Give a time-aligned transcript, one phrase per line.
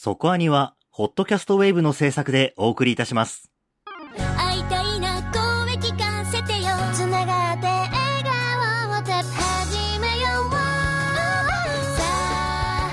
[0.00, 3.50] そこアニは、ホットキャストウェーブの制作でお送りいたします。
[4.14, 6.68] 会いたいな声聞かせてよ。
[6.94, 7.90] つながって笑
[8.22, 12.92] 顔をて始めようさあ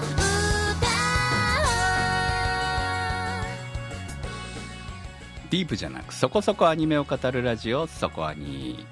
[5.51, 8.83] ディープじゃなくそこそこアニメを語るラジオそこアニ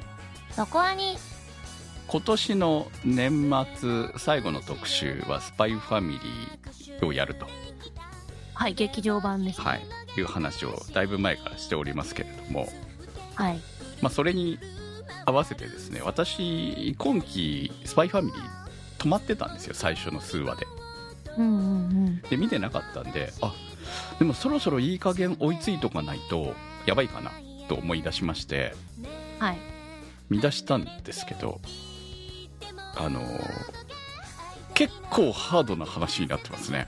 [0.51, 1.17] そこはに。
[2.05, 7.47] 今年の年末最後の特集はスパイファミリーをやると、
[8.53, 9.61] はい、劇場版です。
[9.61, 9.81] はい、
[10.17, 12.67] いう話をだいぶ前からしておりますけれども、
[13.35, 13.59] はい。
[14.01, 14.59] まあ、それに
[15.25, 18.41] 合わせてですね私今期スパイファミリー
[18.97, 20.67] 止まってたんですよ最初の数話で
[21.37, 22.21] うんうんうん。
[22.21, 23.53] で見てなかったんであ
[24.19, 26.53] でもそろそろいい加減追いついとかないと
[26.85, 27.31] やばいかな
[27.69, 28.75] と思い出しまして
[29.39, 29.57] はい。
[30.29, 31.61] 見出したんですけど
[32.95, 33.83] あのー
[34.73, 36.87] 結構ハードな話になってますね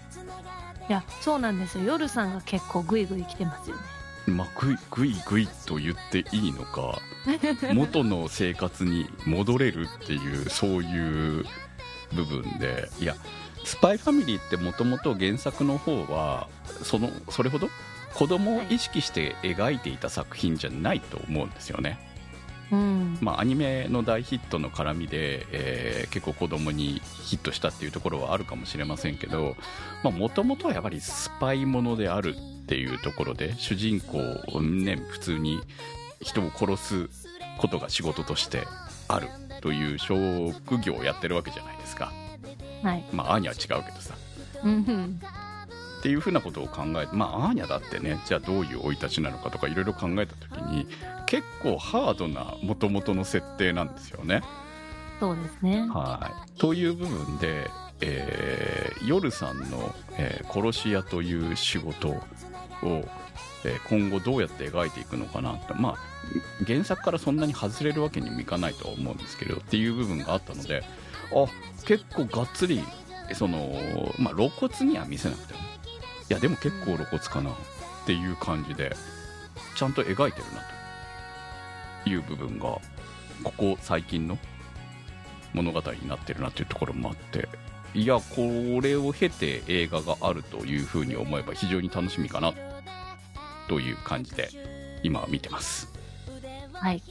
[0.87, 1.83] いや、そうなんですよ。
[1.83, 3.81] 夜さんが結構グイグイ来てますよね。
[4.27, 6.99] まあグイグイグイと言っていいのか
[7.73, 11.45] 元の生活に戻れるっていうそういう
[12.13, 13.15] 部分でいや
[13.63, 16.47] スパイファミリーってもともと原作の方は
[16.83, 17.69] そのそれほど
[18.13, 21.99] 子供を意識して描いていた作品じゃないと思うんですよね。
[22.71, 23.17] うん。
[23.21, 29.57] まあ、アニメの大ヒットの絡みで、えー結構子供にヒットしたっていうところはあるかもしれませんけど
[30.03, 34.17] もともとはやっぱりスパイものであるっていうところで主人公
[34.53, 35.59] をね普通に
[36.21, 37.09] 人を殺す
[37.57, 38.65] ことが仕事として
[39.09, 39.27] ある
[39.61, 42.13] という職業をやってるわけじゃないですか
[42.81, 43.03] はい。
[43.11, 44.13] まあアーニャは違うけどさ。
[45.99, 50.87] っていうふうなことを考えてまあアーニャだってねじゃあどういう生い立ちなのかとかいろいろ考えた時に
[51.25, 54.41] 結構ハードな元々の設定なんですよね。
[55.19, 55.87] そうですね。
[55.89, 57.69] はい、という部分で、
[58.01, 62.21] えー夜さんの、えー殺し屋という仕事を、
[63.63, 65.73] えー今後どうやって描いていくのかなって。
[65.73, 65.95] まあ
[66.65, 70.83] 原作からそんなに外れるわけにもいかないとは思うんですけどっていう部分があったので
[71.31, 71.45] あ
[71.85, 72.83] 結構がっつり
[73.33, 73.75] その、
[74.17, 75.59] まあ、露骨には見せなくても。
[75.59, 75.63] い
[76.29, 77.51] やでも結構露骨かな。
[77.51, 77.53] っ
[78.05, 78.95] ていう感じで
[79.75, 80.74] ちゃんと描いてるなと
[82.05, 82.65] いう部分が
[83.43, 84.37] ここ最近の
[85.53, 87.47] 物語になってるなっていうところもあって
[87.93, 92.53] いやこれを経て映画があるというふうに思えば非常に楽しみかな
[93.67, 94.49] という感じで
[95.03, 95.91] 今は見てます、
[96.73, 97.01] はい。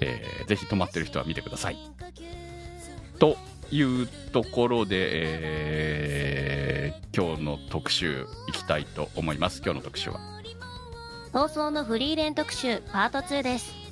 [0.00, 1.78] えーぜひ止まってる人は見てください。
[3.18, 3.36] と
[3.70, 9.62] いうところで、えー今日の特集いきたいと思います。
[9.64, 10.18] 今日の特集は。
[11.32, 13.83] 放送のフリーレン特集パート2です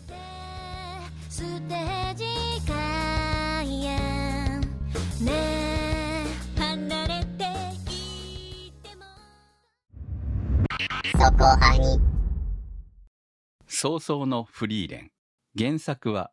[13.67, 15.11] 早々のフリーレン。
[15.59, 16.31] 原作は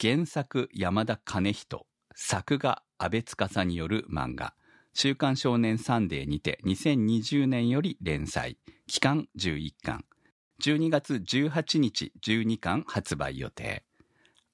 [0.00, 1.86] 原作山田兼人。
[2.14, 4.54] 作画安倍司による漫画
[4.94, 8.58] 「週刊少年サンデー」にて2020年より連載。
[8.86, 10.04] 期間11巻
[10.62, 13.84] 12月18日12巻発売予定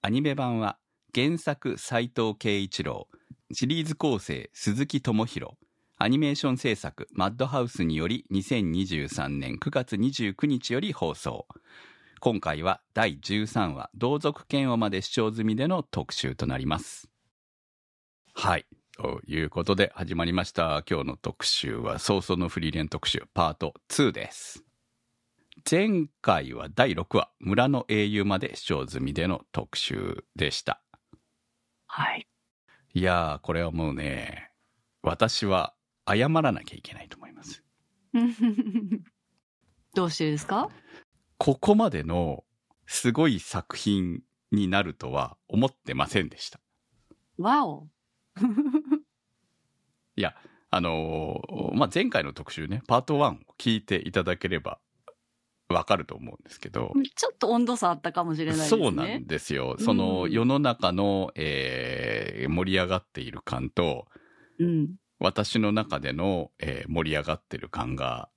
[0.02, 0.78] アニメ版は
[1.14, 3.06] 原作斎藤圭一郎
[3.52, 5.54] シリーズ構成鈴木智弘
[5.98, 11.46] アニメーション制作マッドハウスにより2023年9月29日より放送。
[12.18, 17.10] 今回は第13話同族嫌悪まで視聴済みでの特集となります。
[18.32, 18.64] はい。
[18.96, 20.82] ということで始まりました。
[20.88, 24.69] 今日の特集は早々のフリーレン特集パート2です。
[25.68, 30.80] 前回は第6話村の英雄まで視聴済みでの特集でした
[31.86, 32.26] はい。
[32.94, 34.50] いやーこれはもうね
[35.02, 35.74] 私は
[36.08, 37.62] 謝らなきゃいけないと思います
[39.94, 40.68] どうしてですか？
[41.38, 42.44] ここまでの
[42.86, 44.22] すごい作品
[44.52, 46.60] になるとは思ってませんでした
[47.38, 47.88] わお。
[50.16, 50.36] いや、
[50.70, 54.78] あのーまあ、前回の特集ね、パート1を聞いていただければ
[55.70, 58.82] わかると思うんですけど、ちょっと温度差あったかもしれないですね。
[58.82, 59.76] そうなんですよ。
[59.78, 64.06] そのうん世の中の、えー盛り上がっている感と、
[64.58, 64.96] うん。
[65.20, 68.28] 私の中での、えー盛り上がってる感が、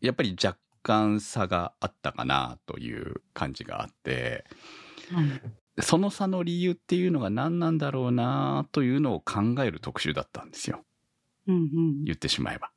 [0.00, 4.44] やっぱり若干差があったかなという感じがあって、
[5.80, 10.84] その差の理由っていうのが何なんだろうなというのを考える特集だったんですよ。
[11.46, 12.04] うんうん。
[12.04, 12.70] 言ってしまえば。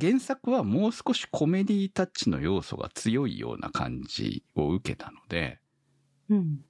[0.00, 5.60] 原作はもう少しコメディタッチの要素が強いような感じを受けたので、
[6.28, 6.64] うん。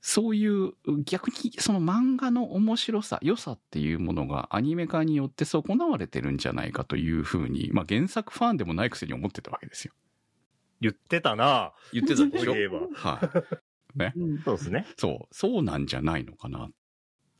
[0.00, 9.92] そういう逆にその漫画の面白さ、良さっていうものがアニメ化によって損なわれてるんじゃないかというふうに、まあ原作ファンでもないくせに思ってたわけですよ。
[10.80, 12.52] 言ってたな言ってたでしょ？
[12.94, 13.20] は
[13.96, 14.12] い。
[14.16, 14.86] うんそうですね。
[14.96, 16.68] そう、そうなんじゃないのかな、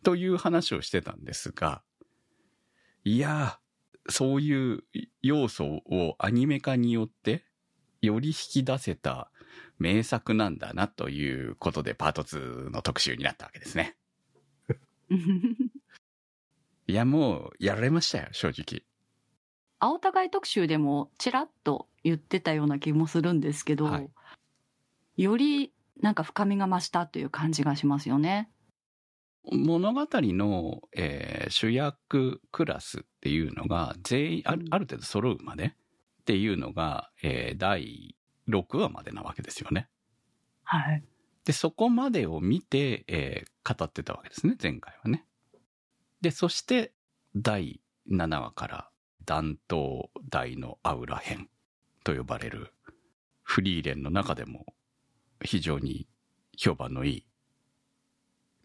[0.03, 1.83] という話をしてたんですが、
[3.05, 3.68] いやー、
[4.09, 4.85] そういう
[5.23, 7.45] 要素をアニメ化によって、
[8.01, 9.31] より引き出せた
[9.79, 13.97] 名作なんだなということで、パート2の特集になったわけですね。
[16.87, 18.85] いや、もう、やられましたよ、正直。
[19.81, 24.11] 青互い特集でもちらっと言ってたような気もするんですけど、はい
[25.19, 28.49] よりなんか深みが増したという感じがしますよね。
[29.53, 35.67] 物語の、えー主役クラスっていうのが全員ある程度揃うまで
[36.21, 38.15] っていうのが、えー第
[38.49, 39.89] 6話までなわけですよね。
[40.65, 41.03] はい。
[41.45, 45.27] で、そこまでを見て、えー語ってたわけですね、前回はね。
[46.21, 46.93] で、そして
[47.37, 47.81] 第
[48.11, 48.91] 7話から
[49.25, 51.49] 弾頭大のアウラ編
[52.03, 52.73] と呼ばれる
[53.43, 54.67] フリーレンの中でも
[55.43, 56.09] 非常に
[56.57, 57.27] 評判のいい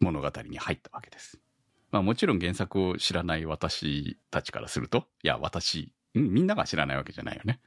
[0.00, 1.38] 物語に入ったわけです。
[1.90, 7.60] まあもちろん原作を知らない私たちからすると、いや私、うんみんなが知らないわけじゃないよね。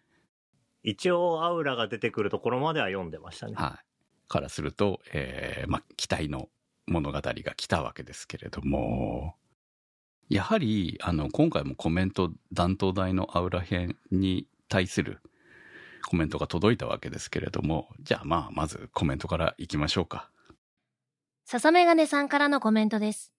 [0.84, 3.54] 一応、アウラが出てくるところまでは読んでましたね。
[3.56, 4.28] はい。
[4.28, 6.50] からすると、えーまあ期待の
[6.88, 9.36] 物語が来たわけですけれども、
[10.30, 15.22] やはり、あの、今回もコメント、弾頭大のアウラ編に対する
[16.06, 20.30] コメントが届いたわけですけれども、じゃあまあ、まずコメントからいきましょうか。
[21.50, 23.32] 笹メガネさんからのコメントです。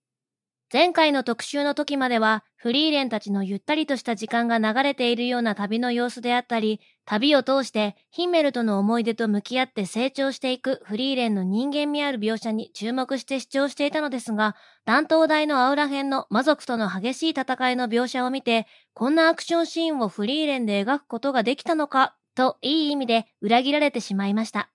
[0.72, 14.56] 前回の特集の時までは、フリーレンたちのゆったりとした時間が流れているような旅の様子であったり、旅を通してヒンメルとの思い出と向き合って成長していくフリーレンの人間味ある描写に注目して視聴していたのですが、
[14.86, 24.70] 弾頭大のアウラ編の魔族との激しい戦いの描写を見て、こんなアクションシーンをフリーレンで描くことができたのか、といい意味で裏切られてしまいました。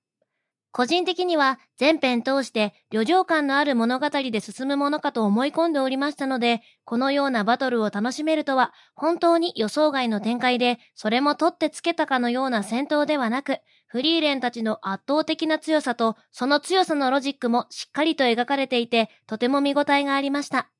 [0.73, 20.71] 個人的には全編通して旅情感のある物語で進むものかと思い込んでおりましたので、このようなバトルを楽しめるとは本当に予想外の展開で、それも取ってつけたかのような戦闘ではなく、フリーレンたちの圧倒的な強さと、その強さのロジックもしっかりと描かれていて、とても見応えがありました。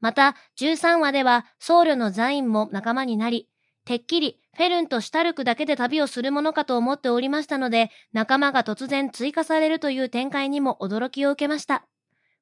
[0.00, 3.48] また、13話では僧侶のザインも仲間になり、
[3.86, 11.86] てっきりフェルンとシュタルクだけで旅をするものかと思っておりましたので、仲間が突然追加されるという展開にも驚きを受けました。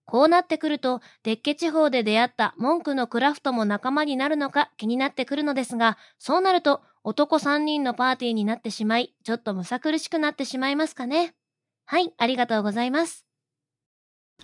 [0.05, 11.34] こうなってくると、デッケ地方で出会った文句のクラフトも仲間になるのか気になってくるのですが、そうなると男3人のパーティーになってしまい、ちょっとむさ苦しくなってしまいますかね。
[11.84, 13.26] はい、ありがとうございます。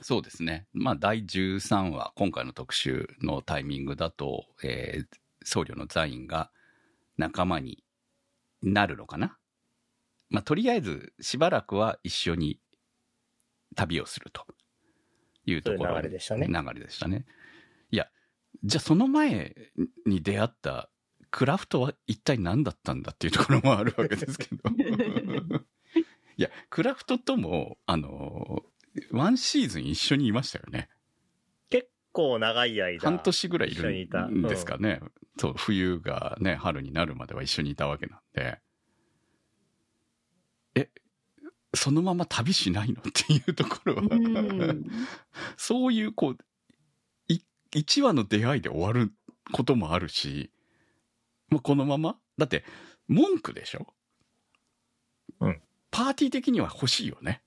[0.02, 0.66] そうですね。
[0.72, 5.06] まあ、第13話、今回の特集のタイミングだと、えー
[5.44, 6.50] 僧侶のザインが
[7.16, 7.84] 仲間に
[8.62, 9.38] なるのかな？
[10.30, 12.58] まあ、とりあえず、しばらくは一緒に
[13.76, 14.46] 旅をすると
[15.46, 17.26] いうところ流れでしたね流れでしたね。
[17.90, 18.08] いや、
[18.64, 19.54] じゃあその前
[20.06, 20.90] に出会った
[21.30, 24.70] クラフトは一体何だったんだっていうところもあるわけですけど。
[26.36, 28.64] いや、クラフトとも、あの、
[29.10, 30.88] ワンシーズン一緒にいましたよね。
[32.14, 33.10] 結構長い間。
[33.10, 35.00] 半年ぐらいい一緒にいたるんですかね。
[35.36, 38.60] そう、冬がね、春になるまでは一緒にいたわけなんで。
[40.76, 40.90] え、
[41.74, 43.00] そのまま旅しないの？
[43.00, 44.86] っていうところは、うん。
[45.58, 46.38] そういう、こう、
[47.26, 47.40] い、
[47.72, 49.12] 1話の出会いで終わる
[49.52, 50.52] こともあるし、
[51.48, 52.16] まあ、このまま？
[52.38, 52.64] だって、
[53.08, 53.92] 文句でしょ？
[55.40, 55.60] うん。
[55.90, 57.43] パーティー的には欲しいよね。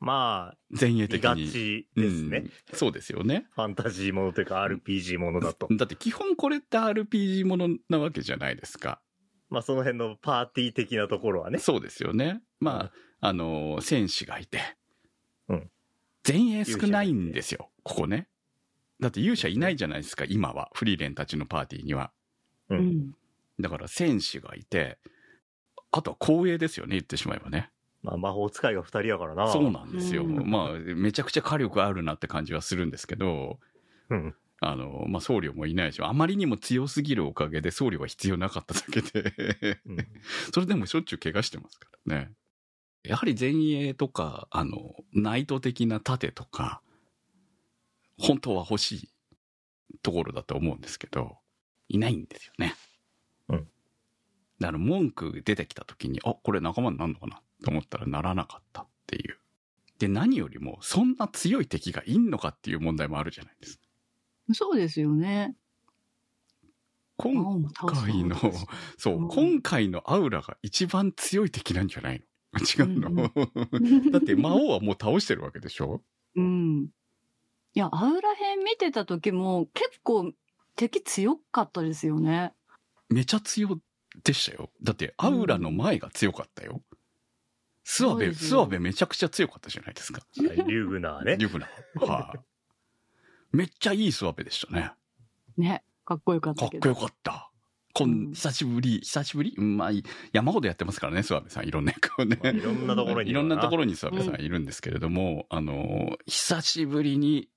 [0.00, 1.50] まあ、前衛的に。
[1.50, 2.38] ちですね。
[2.38, 3.46] うんそうですよね。
[3.54, 5.68] ファンタジーものというか RPG ものだと。
[5.70, 9.00] だって基本これって RPG ものなわけじゃないですか。
[9.50, 11.58] まあその辺のパーティー的なところはね。
[11.58, 12.40] そうですよね。
[12.60, 12.90] ま
[13.20, 14.60] あ、あのー戦士がいて。
[15.48, 15.70] うん
[16.26, 18.28] 前衛少ないんですよ、ここね。
[19.00, 20.70] だって勇者いないじゃないですか、今は。
[20.74, 22.12] フリーレンたちのパーティーには。
[22.68, 22.76] う。
[22.76, 23.14] うんん。
[23.58, 24.98] だから戦士がいて、
[25.90, 27.70] あとは光栄ですよね、言ってしまえばね。
[28.02, 29.48] まあ魔法使いが二人やからな。
[29.48, 30.24] そうなんですよ。
[30.24, 33.58] うんまあ、めちゃくちゃ火力あるなって感じはするんですけど、
[34.08, 34.34] うん。
[34.62, 39.96] あの、まあ、僧侶もいないし、あまりにも強すぎるおかげで僧侶が必要なかっただけで、うん
[40.52, 42.32] それでもしょっちゅう怪我してますからね。
[43.02, 46.82] やはり前衛とか、あの、ナイト的な盾とか、
[48.18, 49.10] 本当は欲しい
[50.02, 51.38] ところだと思うんですけど、
[51.88, 52.74] いないんですよね。
[54.60, 54.64] うん。
[54.64, 59.38] だから文句出てきた時に、あ、これ仲間になるのかなと思ったらならなかったっていう。
[59.98, 63.84] で、何よりも、そんな強い敵がいんのかっていう問題もあるじゃないですか。
[64.54, 65.56] そうですよね。
[67.16, 68.36] 今回の、
[68.96, 72.22] そう、うん今回のアウラが一番強い敵なんじゃない
[72.54, 72.60] の？
[72.60, 73.30] 違うの、
[73.72, 76.02] う んだって魔王はもう倒してるわけでしょ？
[76.34, 76.84] うん。
[77.74, 80.32] いや、アウラ編見てた時も結構
[80.76, 82.54] 敵強かったですよね。
[83.10, 83.78] めちゃ強
[84.24, 84.70] でしたよ。
[84.82, 86.82] だって、アウラの前が強かったよ。
[87.84, 90.20] スワベ、そうですよスワベめちゃくちゃ強かったじゃないですか。
[90.36, 91.36] リュウグナーね。
[91.38, 91.68] リュフナ。
[92.06, 94.92] はい、めっちゃいいスワベでしたね。
[95.56, 95.82] ね。
[96.04, 96.90] かっこよかっかたけど。
[96.90, 97.50] っこよかった。
[97.92, 99.54] こうんん、久しぶり、久しぶり？
[99.56, 99.90] うんまあ、
[100.32, 101.64] 山ほどやってますからね、スワベさん。
[101.66, 102.38] いろんな役をね。
[102.40, 103.92] まあいろんなところにいろんなところに。
[103.92, 107.48] にスワベさんいるんですけれども、あの、久しぶりに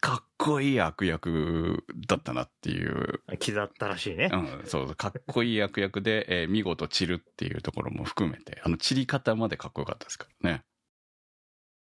[0.00, 4.36] かっこいい悪役だったなっていう、刻ったらしいねう。
[4.36, 10.64] ん、そう、かっこいい悪役で、えー見事散るっていうところも含めて、あの、散り方までかっこよかったですからね。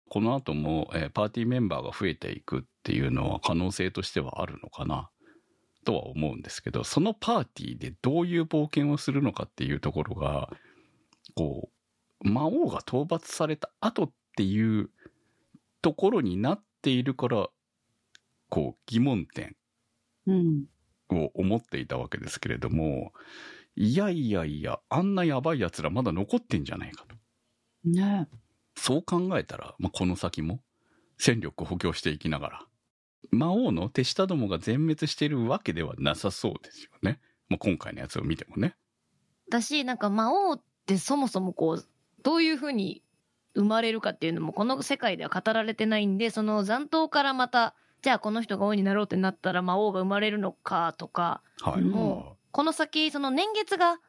[0.09, 5.09] この後も、えーパーティーメンバーが増えていくっていうのは可能性としてはあるのかな、
[5.85, 10.49] とは思うんですけど、そのパーティーでどういう冒険をするのかっていうところが、
[11.35, 11.69] こ
[12.21, 14.89] う、魔王が討伐された後っていう
[15.81, 17.47] ところになっているから、
[18.49, 19.55] こう、疑問点
[20.27, 20.65] うん。
[21.11, 23.13] を思っていたわけですけれども、
[23.75, 27.15] いやいやいや、あんなやばい奴らまだ残ってんじゃないかと。
[27.89, 28.27] ね。
[28.75, 30.61] そう考えたら、まあ、この先も
[31.17, 32.65] 戦力を補強していきながら、
[33.31, 37.19] 魔王の手下どもが全滅しているわけではなさそうですよね。
[37.49, 38.75] まあ、今回のやつを見てもね。
[39.49, 41.85] だし、なんか魔王ってそもそもこう、
[42.23, 43.03] どういうふうに
[43.55, 51.81] 生まれるかっていうのもこの世界では語られてないんで、その残党からまた、じゃあこの人が王になろうってなったら魔王が生まれるのかとか、はい。
[51.81, 53.99] うんもこの先、その年月が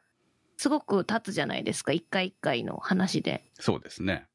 [0.57, 3.43] すごく経つじゃないですか、一回一回の話で。
[3.59, 4.25] そうですね。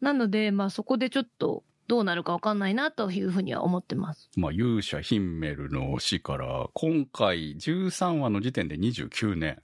[0.00, 4.30] なので、まあそこでちょっとどうなるかわかんないなというふうには思ってます。
[4.36, 9.60] まあ、勇者ヒンメルの死から、今回13話の時点で29年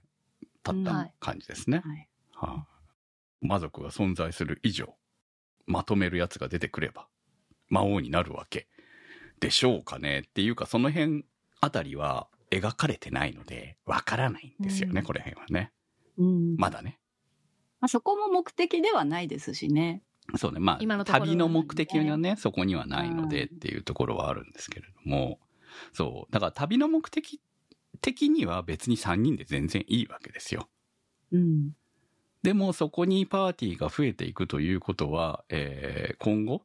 [0.63, 1.81] 経ったはい感じですね。
[1.85, 2.09] はい。
[2.33, 2.67] はあ、
[3.41, 4.93] 魔族が存在する以上、
[5.65, 7.07] まとめるやつが出てくれば、
[7.69, 8.67] 魔王になるわけ
[9.39, 11.25] でしょうかねっていうか、その辺
[11.59, 15.71] あたりは描かれてないので、わからないんですよね、うんこの辺はね。
[16.17, 16.55] うん。
[16.55, 16.99] ままだね。
[17.79, 20.01] あ、そこも目的ではないですしね。
[20.35, 25.39] そうね、まあ、今の旅の目的がね、そこにはないのでうんっていうところはあるんですけれども、
[25.93, 27.39] そう、だから旅の目的
[28.01, 30.67] 的には別に3人で全然いいわけですよ。
[31.31, 31.71] うん。
[32.43, 36.63] でもそこにパーティーが増えていくということは、えー今後、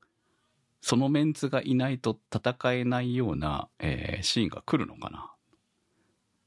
[0.82, 5.32] そのメンツがいないと戦えないような、えーシーンが来るのかな。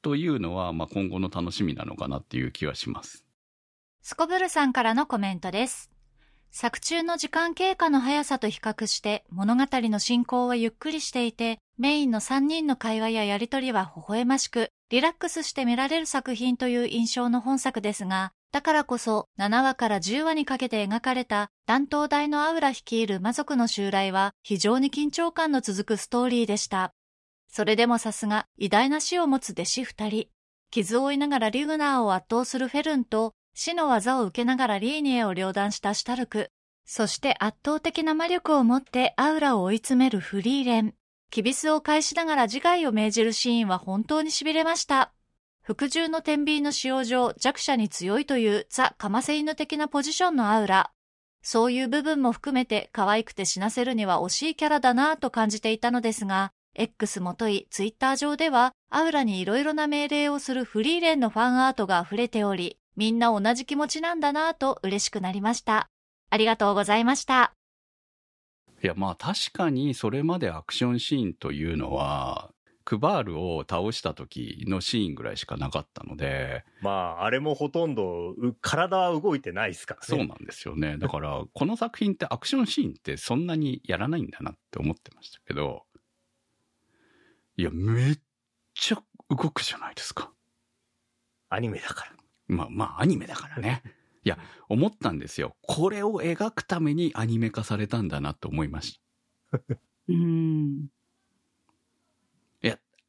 [0.01, 3.25] というのは、まあ、今後の楽しみなのかなっていう気はします。
[4.03, 5.89] すこぶるさんからのコメントです。
[6.51, 26.93] 作中の時間経過の速さと比較して物語の進行はゆっくりしていて、メインの3人の会話ややりとりは微笑ましく、リラックスして見られる作品という印象の本作ですが、だからこそ7話から10話にかけて描かれた断頭台のアウラ率いる魔族の襲来は非常に緊張感の続くストーリーでした。
[27.49, 30.27] それでもさすが偉大な死を持つ弟子二人。
[30.71, 36.49] 傷を負いながらリグナーを圧倒するフェルンと死の技を受けながらリーニエを両断したシュタルク。
[36.85, 40.93] そして圧倒的な魔力を持ってアウラを追い詰めるフリーレン。
[41.29, 45.11] キビスを返しながら自害を命じるシーンは本当に痺れました。
[45.65, 50.91] 服従の天秤の使用上弱者に強いというザ・カマセイヌ的なポジションのアウラ。
[51.41, 65.89] そういう部分も含めて可愛くて死なせるには惜しいキャラだなぁと感じていたのですが、X もといツイッター上ではアウラにいろいろな命令をするフリーレンのファンアートが溢れており、みんな同じ気持ちなんだなぁと嬉しくなりました。
[66.29, 67.53] ありがとうございました。
[68.83, 72.51] いや、まあ確かにそれまでアクションシーンというのは、
[72.85, 80.05] クバールを倒した時のシーンぐらいしかなかったので、まあ、あれもほとんど、う体は動いてないですからね。
[80.07, 80.97] そうなんですよね。
[80.97, 85.83] だから、この作品ってアクションシーンってそんなにやらないんだなって思ってましたけど、
[87.57, 88.19] いや、めっ
[88.75, 90.31] ちゃ動くじゃないですか。
[91.49, 92.11] アニメだから。
[92.47, 93.81] まあまあ、アニメだからね。
[94.23, 94.37] いや、
[94.69, 95.55] 思ったんですよ。
[95.61, 98.99] これを描くためにアニメ化されたんだなと思いまし
[99.51, 99.59] た。
[100.09, 100.87] うん。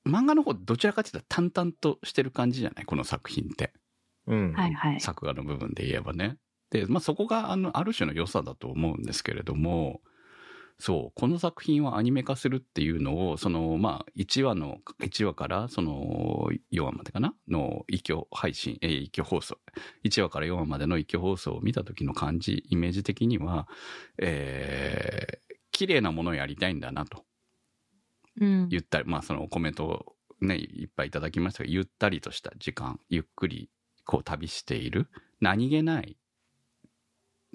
[0.06, 2.84] 漫画の方どちらかというと淡々としてる感じじゃない？
[2.84, 3.72] この作品って。
[4.26, 4.52] うん。
[4.52, 5.00] はいはい。
[5.00, 6.38] 作画の部分で言えばね。
[6.70, 10.00] で、まあそこがあの、ある種の良さだと思うんですけれども、
[10.78, 17.34] そう、この作品はアニメ化するっていうのを、その、まあ、1話の、1話から、その、4話までかな？
[17.48, 19.56] の一挙配信、えー一挙放送。
[20.04, 23.68] 1話から4話までの一挙放送を見た時の感じ、イメージ的には、
[24.18, 27.24] えー、綺麗なものをやりたいんだなと。
[28.40, 28.68] うん。
[28.70, 33.70] ゆったり、まあそのコメントをね、いっぱいいただきましたが、ゆったりとした時間、ゆっくり
[34.04, 35.08] こう旅している、
[35.40, 36.16] 何気ない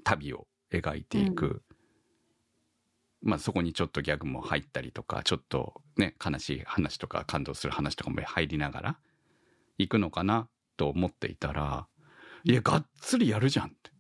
[0.04, 1.64] 旅を描いていく。
[3.22, 9.00] まあそこにちょっとギャグも入ったりとか、ちょっとね、悲しい話とか感動する話とかも入りながら
[9.78, 11.88] 行くのかなと思っていたら、
[12.44, 13.91] いや、がっつりやるじゃんって。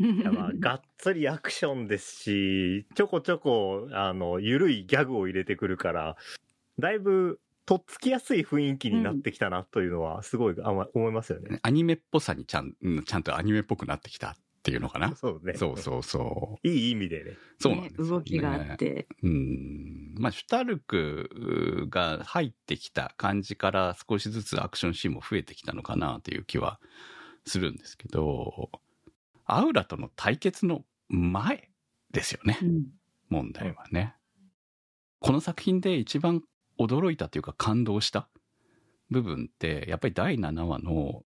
[0.00, 6.16] まあ、 がっつりアクションですし、ちょこちょこ、あの、ゆるいギャグを入れてくるから、
[6.78, 11.60] だいぶ、とっつきやすい雰囲気になってきたなというのは、すごい、あま思いますよね。
[11.62, 15.14] アニメっぽさにちゃん、うんちゃんとアニメっぽくなってきたっていうのかな？
[15.14, 15.54] そうね。
[15.54, 16.68] そうそうそう。
[16.68, 17.36] いい意味でね。
[17.58, 19.06] そうなんですよね動きがあって。
[19.22, 20.14] うん。
[20.18, 26.80] まあ、シュタルクが入ってきた感じから少しずつアクションシーンも増えてきたのかなという気は
[27.46, 28.70] するんですけど、
[29.56, 31.70] アウラとの対決の前
[32.12, 32.86] ですよね、うん
[33.30, 34.16] 問題はね。
[35.20, 36.42] この作品で一番
[36.78, 38.28] 驚いたというか感動した
[39.10, 41.22] 部分って、やっぱり第7話の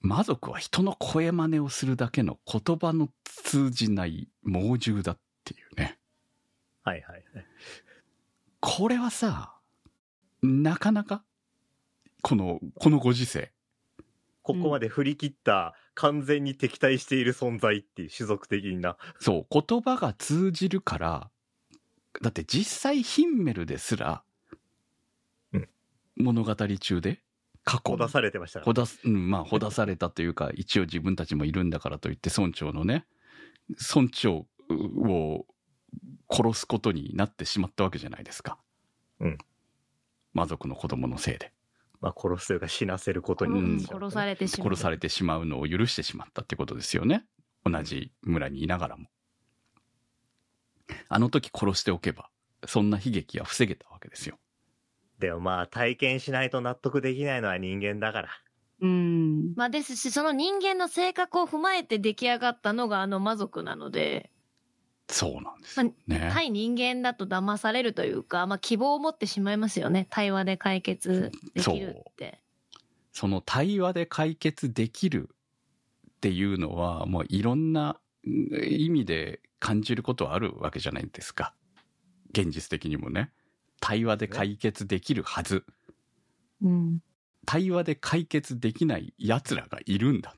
[0.00, 5.98] 魔族は人の声真似をするだけの言葉の通じない猛獣だっていうね。
[6.82, 7.46] はいはいはい。
[8.60, 9.54] これはさ、
[10.42, 11.24] なかなか、
[12.22, 13.52] この、このご時世。
[14.42, 18.96] ここまで振り切った、完全に敵対している存在っていう種族的な。
[19.18, 21.30] そう、言葉が通じるから、
[22.22, 24.22] だって実際ヒンメルですら、
[25.52, 25.68] うん
[26.14, 27.20] 物語中で
[27.64, 33.04] 過去ほだされてましたほだす、うん、まあ、ほだされたというか、一応自分たちもいるんだからといって、村長のね、
[33.94, 35.46] 村長を
[36.30, 38.56] 殺すことになってしまったわけじゃないですか。
[39.18, 39.38] うん。
[40.32, 41.52] 魔族の子供のせいで。
[42.00, 44.68] まあ、殺すというか死なせることにうん殺されてしまう。
[44.68, 47.26] 殺されてしまうのを許してしまったってことですよね。
[47.64, 49.06] 同じ村にいながらも。
[51.08, 52.30] あの時殺しておけば、
[52.66, 54.38] そんな悲劇は防げたわけですよ。
[55.18, 58.28] でもまあ、体験しないと納得できないのは人間だから。
[58.80, 59.54] うん。
[59.56, 64.30] まあですし、その人間の性格を踏まえて出来上がったのがあの魔族なので、
[65.08, 66.30] そうなんですよね。
[66.32, 70.06] 対人間だと騙されるというか、まあ希望を持ってしまいますよね。
[70.10, 72.40] 対話で解決できるって。
[73.12, 75.30] その対話で解決できる
[76.10, 81.54] っていうのは、もういろんなうん意味で感じることはあるわけじゃないですか。
[82.30, 83.32] 現実的にもね。
[83.80, 85.64] 対話で解決できるはず。
[86.62, 87.02] うん。
[87.46, 90.34] 対話で解決できない奴らがいるんだ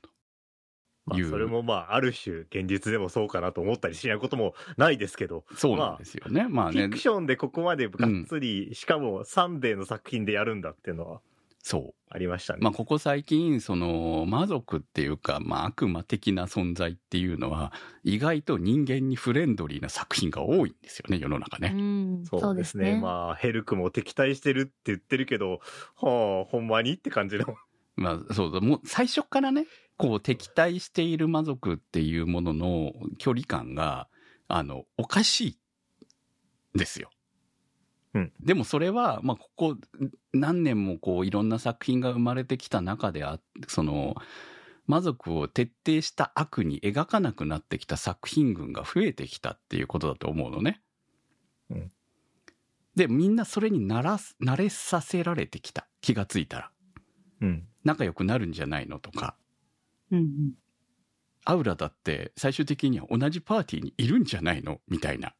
[1.05, 6.47] まあ、いうそれもまあ、ある種、現実でもそうかなと思ったりしないこともないですけど、そうなんですよね。
[6.47, 6.97] まあねフィク。
[6.97, 11.21] ションでここまでがっつり、しかもサンデーの作品でやるんだっていうのは
[11.63, 11.93] そう。
[12.09, 12.59] ありましたね。
[12.61, 17.71] まあ、ここ最近、その、魔族っていうか、まあ、悪魔的な存在っていうのは、
[18.03, 21.69] 意外と人間にフレンドリーな作品が多いんですよね、世の中うね。
[21.69, 22.25] ん。
[22.25, 22.99] そうですね。
[22.99, 25.61] まあ、ヘルクも敵対してるって言ってるけど、
[25.95, 27.45] はあ、ほんまにって感じの。
[27.95, 29.65] まあ、そうだ、もう最初からね、
[30.01, 34.07] こう、敵対している魔族っていうものの距離感が、
[34.47, 35.57] あの、おかしい、
[36.73, 37.09] ですよ。
[38.13, 39.77] うんでもそれは、まあ、ここ
[40.33, 44.15] 何年もこういろんな作品が生まれてきた中であその
[44.85, 50.81] 魔族を徹底した悪に描かなくなってきた作品群が増えてきたっていうことだと思うのね。
[51.69, 51.91] うん
[52.93, 56.71] でみんなそれにならす慣れさせられてきた気がついたら
[57.39, 57.67] うん。
[57.85, 59.37] 仲良くなるんじゃないのとか
[60.11, 60.53] うん
[61.43, 64.79] アウラだって最終的には同じパーティーにいるんじゃないの？
[64.87, 65.33] みたいな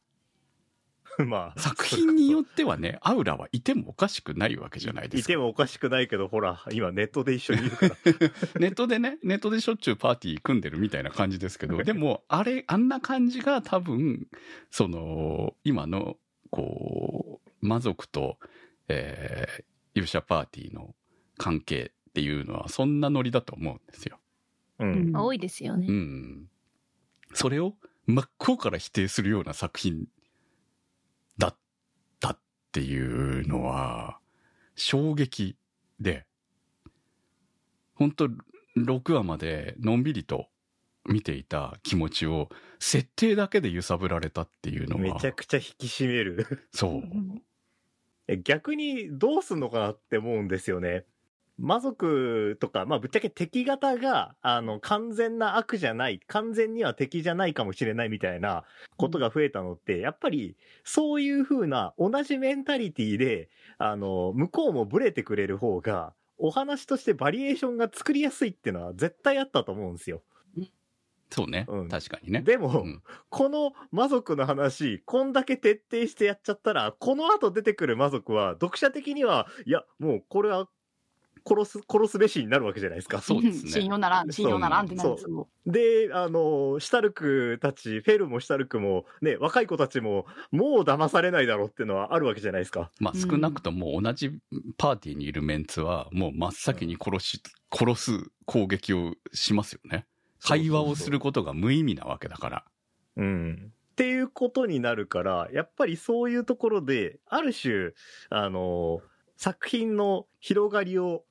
[1.24, 1.60] まあ。
[1.60, 7.96] 作品によっってはねアウラはいてもおかしくないわけじゃないですかいてもおかしくないけど、ほら、今ネットで一緒にいるから。
[8.60, 14.28] ネットでね、ネットでしょっちゅうパーティー組んでるみたいな感じですけど、 でも、あれ、あんな感じが多分、
[14.70, 16.18] その、今の、
[16.50, 18.38] こう、魔族と、
[18.88, 20.94] えー、勇者パーティーの
[21.38, 24.18] 関係っていうのは、そんなノリだと思うんですよ。
[24.86, 25.12] うん。
[25.12, 25.86] まあ多いですよね。
[25.88, 26.48] うん。
[27.34, 27.74] それを
[28.06, 30.06] 真っ向から否定するような作品
[31.38, 31.56] だっ
[32.20, 32.38] たっ
[32.72, 34.18] ていうのは、
[34.74, 35.56] 衝撃
[36.00, 36.26] で、
[37.94, 38.28] 本当
[38.76, 40.48] 6話までのんびりと
[41.06, 46.68] 見ていた気持ちを、設定だけで揺さぶられたっていうのは、めちゃくちゃ引き締める。
[46.72, 47.02] そう。
[48.28, 51.04] え逆にどうすんのかなって思うんですよね。
[51.58, 58.64] 魔族とか、まあ、ぶっちゃけ敵型が、あの、完全な悪じゃない、完全には敵じゃないかもしれないみたいな
[58.96, 70.22] ことが増えたのって、やっぱり、そういう風な同じメンタリティで、あの、向こうもブレてくれる方が、お話としてバリエーションが作りやすいっていうのは絶対あったと思うんですよ。
[71.32, 71.64] そうね。
[71.66, 72.42] うん確かにね。
[72.42, 80.68] でも、うんこの魔族の話、こんだけ徹底してやっちゃったら、この後出てくる魔族は、読者的には、いや、もうこれは、
[81.46, 83.20] 殺す、殺すべしになるわけじゃないですか。
[83.20, 85.48] そうですね信用ならん、信用ならんってなるんですよ。
[85.66, 92.90] で、あの、シュタルクたち、フェルもシュタルクも、ね、若い子たちも、もう騙されないだろうっていうのはあるわけじゃないですか。
[92.98, 94.32] まあうん少なくとも同じ
[94.76, 100.06] パーティーにいるメンツは、もう真っ先に殺し、殺す攻撃をしますよね。
[100.42, 102.64] 会話をすることが無意味なわけだから。
[103.16, 103.72] うん。
[103.92, 107.92] っていうことになるから、やっぱりそういうところで、ある種、
[108.30, 109.00] あの、
[109.36, 111.24] 作品の広がりを、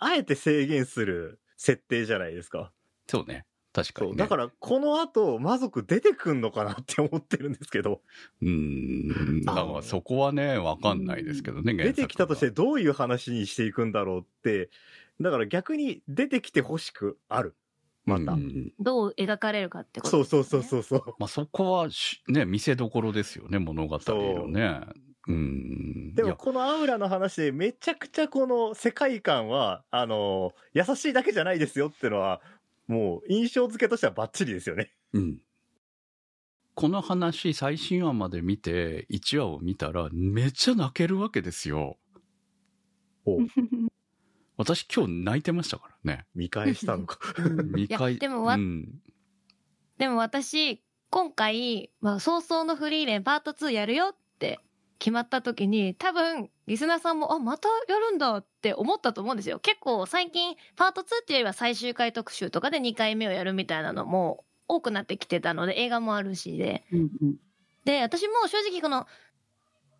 [0.00, 2.72] あえて制限する設定じゃないですか。
[3.06, 3.44] そうね。
[3.72, 4.10] 確かに。
[4.12, 4.16] ね。
[4.16, 8.00] だから、この後、魔族出てくんのかなって思ってるんですけど、
[8.42, 9.42] うーん。
[9.44, 14.70] だからそこはね、わかんないですけどね、出てきたとして原どういう話にしていくんだろうって、
[15.20, 17.54] だから逆に出てきてほしくある。
[18.04, 18.36] また。
[18.80, 21.14] どう描かれるかってことそうですよねそうそうそうそう。
[21.18, 24.80] まあそこはしね、見せどころですよね、物語のね。
[25.28, 26.14] うん。
[26.14, 32.40] でもこのアウラの話でめちゃくちゃこの世界観は、あの、優しいだけじゃないですよってのは、
[32.86, 34.92] もう印象付けとしてはバッチリですよね。
[35.12, 35.38] うん。
[36.74, 41.98] この話、最新話まで見て、1話を見たら、めっちゃ泣けるわけですよ。
[44.56, 46.26] 私今日泣いてましたからね。
[46.34, 47.18] 見返したのか。
[47.64, 49.00] 見返いやでもわうん。
[49.98, 54.60] でも私、今回、まあ、早々のフリーレンパート2やるよって
[55.00, 59.58] 決まった時に、多分、リスナーさんも、あ、またやるんだって思ったと思うんですよ。
[59.58, 66.84] 結構最近、パート2っていうよりは最終回特集とかで2回目をやるみたいなのも多くなってきてたので、映画もあるしで。
[66.92, 67.36] うんうん
[67.84, 69.06] で、私も正直この、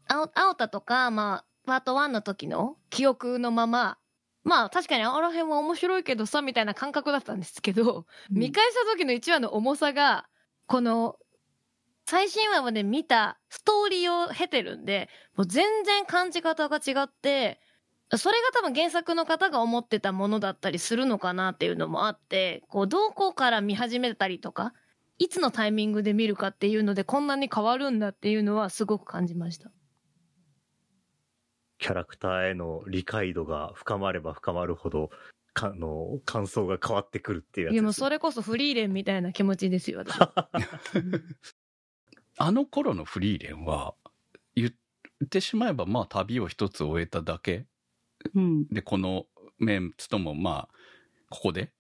[0.07, 3.97] 青青田とか、まあ、パート1の時の記憶のまま、
[4.43, 10.29] まあ確かにあの辺は面白いけどさ、みたいな感覚だったんですけど、見返した時の1話の重さが、
[10.67, 11.17] この、
[12.11, 17.61] 最新話まで見たストーリーを経てるんで、もう全然感じ方が違って、
[18.17, 24.75] それが多分原作の方が思ってたものだったりするのかなっていうのもあって、こう、どこから見始めたりとか、
[25.21, 29.71] いつのタイミングで見るかっていうのでこんなに変わるんだっていうのはすごく感じました。
[31.79, 35.11] キャラクターへの理解度が深まれば深まるほど、
[35.55, 40.51] かあの、感想が変わってくるっていうやついやもうそれこそフリーレンみたいな気持ちですよ、私は。
[42.43, 43.95] あの頃のフリーレンは、
[44.57, 47.67] 言ってしまえば、まあ旅を一つ終えただけ
[48.35, 49.27] うんで、この
[49.59, 50.69] メンツともまあ、
[51.29, 51.71] ここで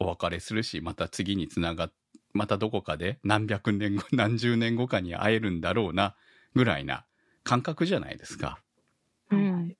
[0.00, 1.92] お別れするし、また次につながっ、
[2.32, 6.16] またどこかで何百年後、 何十年後かに会えるんだろうな、
[6.56, 7.06] ぐらいな
[7.44, 8.60] 感覚じゃないですか。
[9.30, 9.76] うん。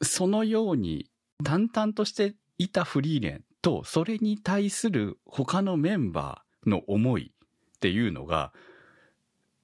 [0.00, 1.10] そのように
[1.44, 7.34] 淡々としていたフリーレンと、それに対する他のメンバーの思い
[7.78, 8.52] っていうのが、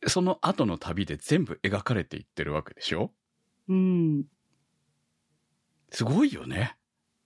[0.06, 3.10] その後の旅で全部描かれていってるわけでしょ？
[3.68, 4.24] うん
[5.90, 6.76] すごいよね。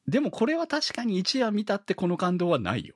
[0.06, 2.94] でもこれは確かに一夜見たってこの感動はないよ。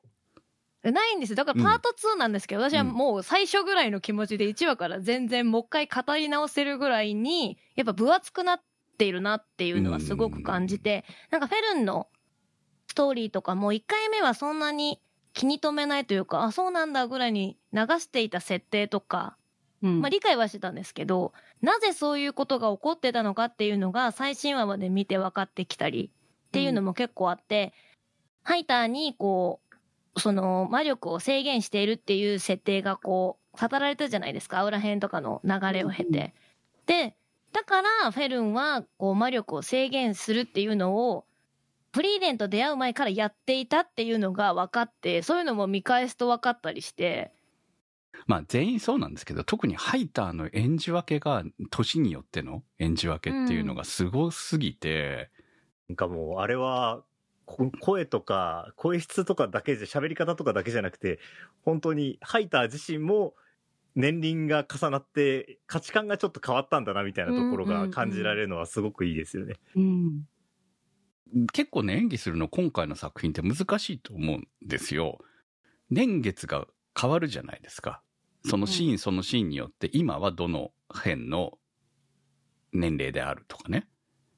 [0.83, 1.37] ないんですよ。
[1.37, 8.63] だからパート2なんですけど、私はもう最初ぐらいの気持ちで1話から全然もう一回語り直せるぐらいに、やっぱ分厚くなっ
[8.99, 12.09] ているなっていうのはすごく感じて、なんかフェルンの
[12.89, 15.01] ストーリーとかも1回目はそんなに
[15.33, 19.37] 気に留めないというか、あ、そうなんだぐらいに流していた設定とか、
[19.83, 26.11] うんまあ理解はしてたんですけど、なぜそういうことが起こってたのかっていうのが最新話まで見て分かってきたり
[26.49, 27.73] っていうのも結構あって、
[28.45, 29.61] ハイターにこ
[30.15, 34.61] う、その魔力を制限しているっていう設定がこう、語られたじゃないですか。
[34.61, 36.35] アウラ編とかの流れを経て。
[36.87, 37.17] で、
[37.53, 41.25] だからフェルンはこう魔力を制限するっていうのを、
[41.93, 47.33] フリーレンと出会う前からやっていたっていうのが分かって、そういうのも見返すと分かったりして、
[48.27, 55.31] まあ全員そうなんですけど、特にハイターの演じ分けが、年によっての演じ分けっていうのがすごすぎて、
[55.89, 57.05] なんかもう、あれは、
[57.45, 61.19] こ声とか、声質とかだけじゃ、喋り方とかだけじゃなくて、
[61.65, 63.35] 本当に、ハイター自身も、
[63.95, 69.57] 年輪が重なって、価値観がちょっと変わったんだな、みたいなところが感じられるのはすごくいいですよね。
[69.77, 70.27] うん
[71.53, 75.19] 結構ね、演技するの今回の作品って難しいと思うんですよ。
[75.91, 76.67] 年月が
[76.99, 78.03] 変わるじゃないですか。
[78.45, 81.59] そのシーンそのシーンによって、今はどの辺の
[82.73, 83.89] 年齢であるとかね。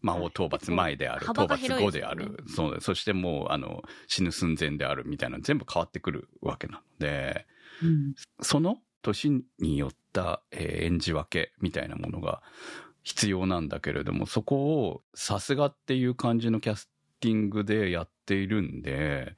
[0.02, 7.46] 魔王討伐前である、討伐後である、そうそしてもう、あの、死ぬ寸前であるみたいなの全部変わってくるわけなので、
[7.82, 12.42] うんその年によった、えー演じ分けみたいなものが
[13.04, 16.90] 必要なんだけれども、そこをさすがっていう感じのキャス
[17.20, 19.36] ティングでやっているんで、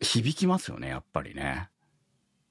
[0.00, 1.70] 響きますよね、やっぱりね。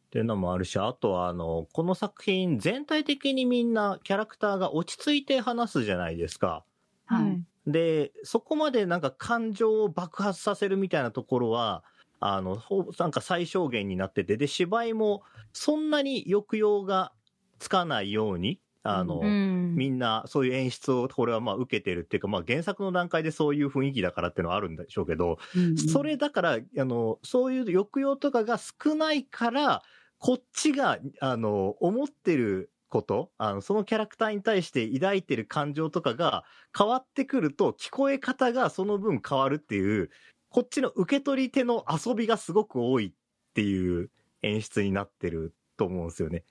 [0.07, 6.65] っていうのもあるし、あとはあの、この作品全体的にみんなキャラクターが落ち着いて話すじゃないですか。
[7.05, 7.43] はい。
[7.69, 11.83] で、そこまでなんか感情を爆発させるみたいなところは、
[12.21, 17.11] あの、ほぼなんか最小限になってて、で、芝居もそんなに抑揚が
[17.59, 19.75] つかないように、あの、うん。
[19.75, 29.83] みんなそういう演出をこれはまあ受けてるっていうか、まあ原作の段階でそういう雰囲気だからっていうのはあるんでしょうけど、うんそれだから、あの、そういう抑揚とかが少ないから、
[30.19, 36.43] こっちが、あの、思ってること、あの、そのキャラクターに対して抱いてる感情とかが
[36.77, 40.09] 変わってくると、聞こえ方がその分変わるっていう、
[40.49, 44.09] こっちの受け取り手の遊びがすごく多いっていう
[44.41, 46.45] 演出になってると思うんですよね。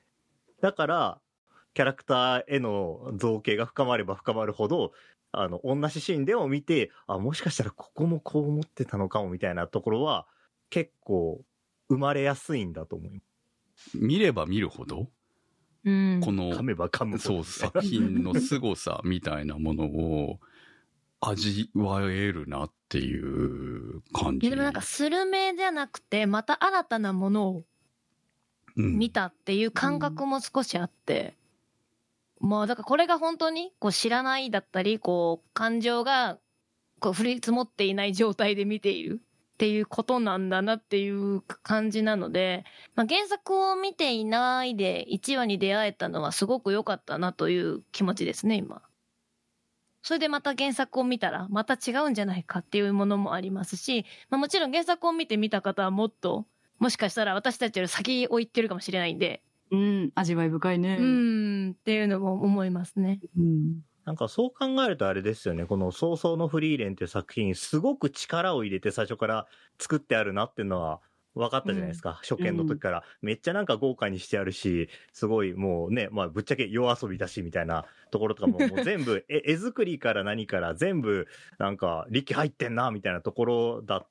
[0.60, 1.20] だから、
[1.76, 4.92] キャラクターへの造形が深まれば深まるほど、
[5.30, 10.26] あの、同じシーンでも見て、あ、もしかしたらここもこう思ってたのかもみたいなところは、
[10.70, 11.42] 結構
[11.90, 13.20] 生まれやすいんだと思いま
[13.94, 15.10] 見れば見るほど、
[15.84, 16.20] うん。
[16.24, 16.58] このす。
[16.60, 20.40] 噛めば噛むほそう、ど作品の凄さみたいなものを
[21.20, 24.48] 味わえるなっていう感じ。
[24.48, 27.64] でもなんか、スルメじゃなくて、また新たなものを
[28.76, 31.36] うん見たっていう感覚も少しあって、
[32.40, 36.38] まあだからこれが本当にこう知らないだったり、こう感情が
[37.00, 39.20] こう降り積もっていない状態で見ている
[39.54, 48.82] っていうことなんだなっていう感じなので、まあ、原作を見ていないで1話に出会えたのはすごく良かったなという気持ちですね、今。
[50.02, 56.46] それでまた原作を見たらまた違うんじゃないかっていうものもありますし、まあ、もちろん原作を見て見た方はもっと
[56.78, 60.96] もしかしたら私たちより先を行ってるかもしれないんで、うん、味わい深いね。
[60.98, 61.02] う。
[61.02, 63.20] ーん、っていうのも思いますね。
[63.36, 63.80] うん。
[64.04, 65.66] なんかそう考えるとあれですよね。
[65.66, 69.46] この早々のフリーレンっていう作品、すごく力を入れて最初から
[69.80, 71.00] 作ってあるなっていうのは
[71.34, 72.20] 分かったじゃないですか。
[72.22, 73.02] 初見の時から。
[73.20, 81.26] めっちゃなんか豪華にしてあるし、すごいもうね、まあぶっちゃけ夜遊びだしみたいなところとかももう全部絵絵作りから何から全部
[81.58, 84.08] なんか力入ってんなみたいなところだっ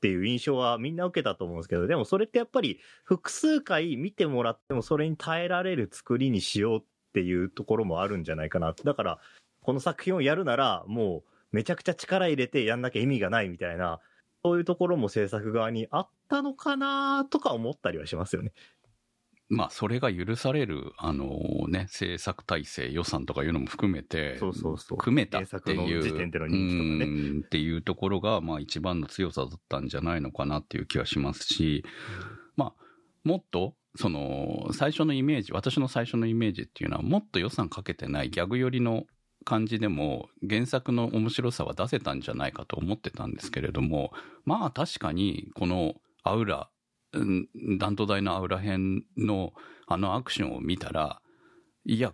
[0.00, 6.82] ていう印象はみんな受けたと思うんですけど、でもそれってやっぱり複数回見てもらってもそれに耐えられる作りにしようっ
[7.12, 8.74] ていうところもあるんじゃないかな。
[8.84, 9.18] だから、
[9.62, 14.00] この作品をやるなら、もうめちゃくちゃ力入れてやんなきゃ意味がないみたいな、
[14.44, 18.52] そういうところも制作側にあったのかなとか思ったりはしますよね。
[19.48, 24.98] まあ、それが許される、あのね、制作体制、予算とかいうのも含めて、そうそうそう。
[24.98, 31.84] 組めたっていう、時点での人気とっていうところが、まあ一番の強さだったんじゃないのかなっていう気はしますし、
[32.56, 32.82] まあ、
[33.22, 39.06] もっと、その、最初のイメージ、私の最初のイメージっていうのは、もっと予算かけてないギャグ寄りの
[39.44, 44.12] 感じでも、原作の面白さは出せたんじゃないかと思ってたんですけれども、
[44.44, 46.68] まあ確かに、このアウラ、
[47.16, 49.52] うん弾頭台のアウラ編の
[49.86, 51.20] あのアクションを見たら、
[51.84, 52.12] いや、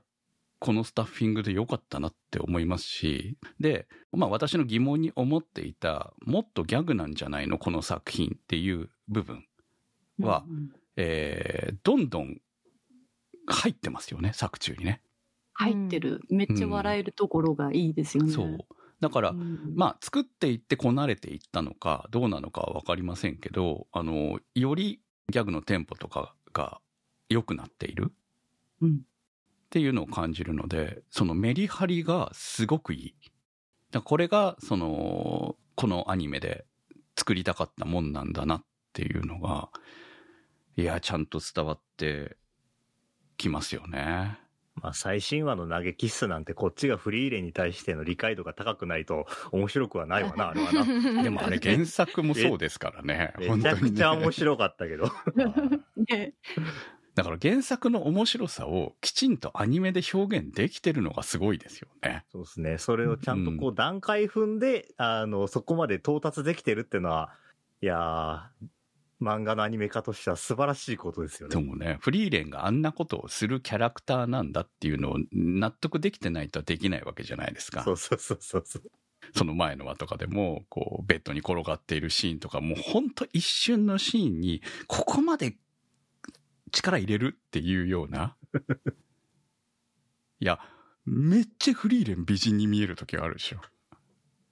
[0.58, 9.46] このスタッフィングで良かったなって思いますし、で、まあ私の疑問に思っていた、もっとギャグなんじゃないのこの作品っていう部分
[10.20, 12.40] はうんえーどんどん
[13.46, 15.02] 入ってますよね、作中にね。
[15.54, 16.20] 入ってる。
[16.30, 18.32] めっちゃ笑えるところがいいですよね。
[18.32, 18.58] そう。
[19.02, 26.80] だから、うんまあ、作っていってこなれていったのか、どうなのかはわかりませんけど、あの、よりギャグのテンポとかが
[27.28, 28.12] 良くなっている
[28.80, 28.98] うんっ
[29.70, 33.14] ていうのを感じるので、そのメリハリがすごくいい。
[33.90, 36.64] だこれが、その、このアニメで
[37.16, 39.70] 作りたかったもんなんだなっていうのが、
[40.76, 42.36] いや、ちゃんと伝わって
[43.36, 44.38] きますよね。
[44.74, 51.22] まあ最新話の投げキッスなんてこっちがフリーレンに対しての理解度が高くないと面白くはないわな、 あれはな。
[51.22, 53.34] でもあれ原作もそうですからね。
[53.38, 55.10] めちゃくちゃ面白かったけど。
[56.10, 56.34] ね
[57.14, 62.24] だから原作の面白さをきちんとアニメで表現できてるのがすごいですよね。
[62.32, 62.78] そうですね。
[62.78, 67.34] それをちゃんとこう段階踏んで、あの、そこまで到達できてるっていうのは、
[67.82, 68.66] いやー、
[69.22, 71.54] 漫画のアニメ化としては素晴らしいことですよね。
[71.54, 77.82] でもね、フリーレンがあんなことをするキャラクターなんだっていうのを納得できてないとできないわけじゃないですか。
[77.84, 78.82] そうそうそうそうそう。
[79.34, 85.56] その前の話とかでも、こう、ベッドに転がっているシーンとか、もうほんと一瞬のシーンに、ここまで
[86.72, 88.36] 力入れるっていうような。
[90.40, 90.58] いや、
[91.06, 93.60] めっちゃフリーレン美人に見える時があるでしょ。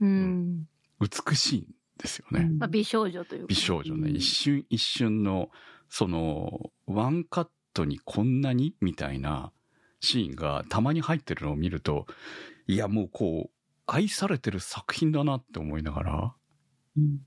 [0.00, 0.68] うん。
[1.00, 2.48] 美しいんですよね。
[2.58, 3.46] まあ、美少女というか。
[3.48, 5.50] 美少女ね、うん一瞬一瞬の、
[5.88, 9.52] その、ワンカットにこんなにみたいな
[10.00, 12.06] シーンがたまに入ってるのを見ると、
[12.66, 13.50] いやもうこう、
[13.86, 16.34] 愛されてる作品だなって思いながら、
[16.96, 17.20] うん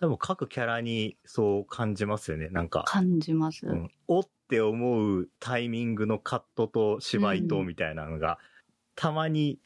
[0.00, 2.48] でも各キャラにそう感じますよね。
[2.50, 3.66] なんか、感じます。
[3.66, 8.38] うん、おって思うタイミングのカットと芝居とうんみたいなのが、
[8.94, 9.58] たまに、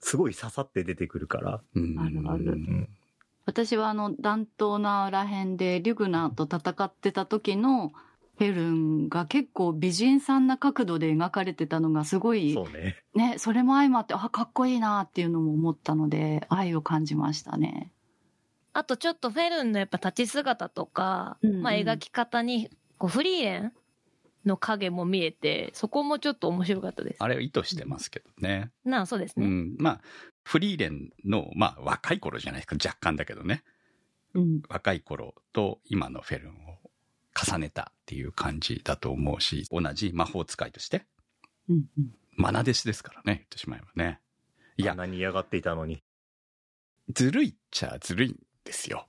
[0.00, 1.62] すごい刺さって出てくるから。
[1.74, 2.88] うんあるあるうん。
[3.44, 7.92] 私はあの、弾頭ならへんで、リュグナーと戦ってた時の
[8.38, 12.96] フェルンが結構美人さんな角度で描かれてたのがすごい、そうね。
[13.14, 17.92] ね、それも相まって、あ、かっこいいなっていうのも思ったので、愛を感じましたね。
[18.74, 23.72] あとちょっとフェルンのやっぱ立ち姿とか、うんうんまあ描き方に、こうフリーレン
[24.44, 27.16] の影も見えて、そこもちょっと面白かったです。
[27.20, 28.70] あれを意図してますけどね。
[28.84, 29.46] なあ、そうですね。
[29.46, 29.76] うん。
[29.78, 30.00] まあ、
[30.44, 33.62] フリーレンの、まあ若い頃じゃないですか、若干だけどね。
[34.34, 34.62] うん。
[34.68, 36.78] 若い頃と今のフェルンを
[37.34, 41.06] 重ねたっていう感じだと思うし、同じ魔法使いとして、
[41.68, 41.84] うん。
[41.98, 44.18] うん愛弟子ですからね、言ってしまえばね。
[44.78, 46.02] いやあん、なに嫌がっていたのに。
[47.10, 49.06] ずるいっちゃずるいんですよ。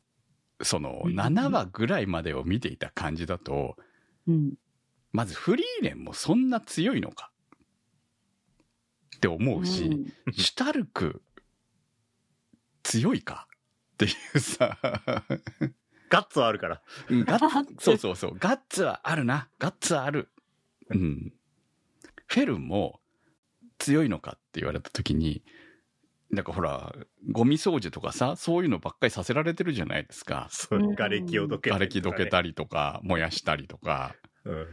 [0.61, 3.77] その、うん7話ぐらいまでを見ていた感じだと、
[4.27, 4.53] うん。
[5.13, 7.31] まずフリーレンもそんな強いのか？
[9.15, 11.21] って思うし、うんシュタルク
[12.83, 13.47] 強いか？
[13.93, 14.77] っていうさ、
[16.09, 16.81] ガッツはあるから。
[17.09, 20.29] うんガッツ そうそうそう、ガッツはあるな、ガッツはある。
[20.89, 21.33] うん。
[22.27, 22.99] フェルンも
[23.77, 25.43] 強いのかって言われた時に、
[26.31, 26.95] なんかほら、
[27.31, 30.49] ゴミ掃除とかさ、そういうのばっかりさせられてるじゃないですか。
[30.69, 34.15] 瓦礫をどけた瓦りとかね礫どけたりとか、燃やしたりとか。
[34.45, 34.67] うん。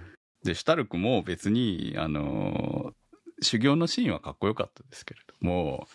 [0.44, 2.94] で、シュタルクも別に、あのー
[3.42, 5.88] 修行のシーンはかっこよかったですけれども、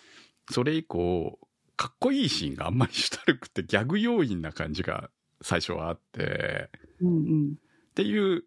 [0.50, 1.38] それ以降、
[1.76, 5.10] かっこいいシーンがあんまり シュタルクってギャグ要因な感じが
[5.42, 7.52] 最初はあって、うんうん。
[7.52, 8.44] っていう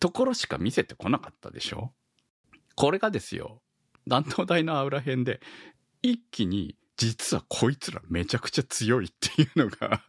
[0.00, 1.94] ところしか見せてこなかったでしょ？
[2.74, 3.62] これがですよ、
[4.08, 5.40] 弾頭大のアウラ編で、
[6.02, 10.02] 一気に、実はこいつらめちゃくちゃ強いっていうのが、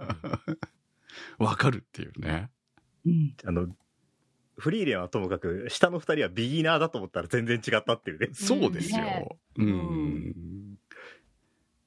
[1.38, 2.50] わかるっていうね。
[3.06, 3.36] うん。
[3.46, 3.68] あの、
[4.58, 8.30] フリーレンはともかく、下の二人はビギナーだと思ったら全然違ったっていうね。
[8.34, 9.00] そうですよ。
[9.00, 9.68] ねうん。
[9.68, 10.36] うん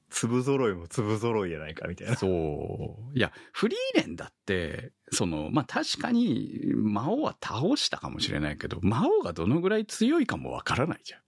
[0.09, 2.15] 粒揃いも粒揃いやないか、みたいな。
[2.15, 3.17] そう。
[3.17, 11.21] いや、フリーレンだって、その、まあ、確かに、魔王は倒したかもしれないけど、魔王がどのぐらい強いかもわからないじゃん。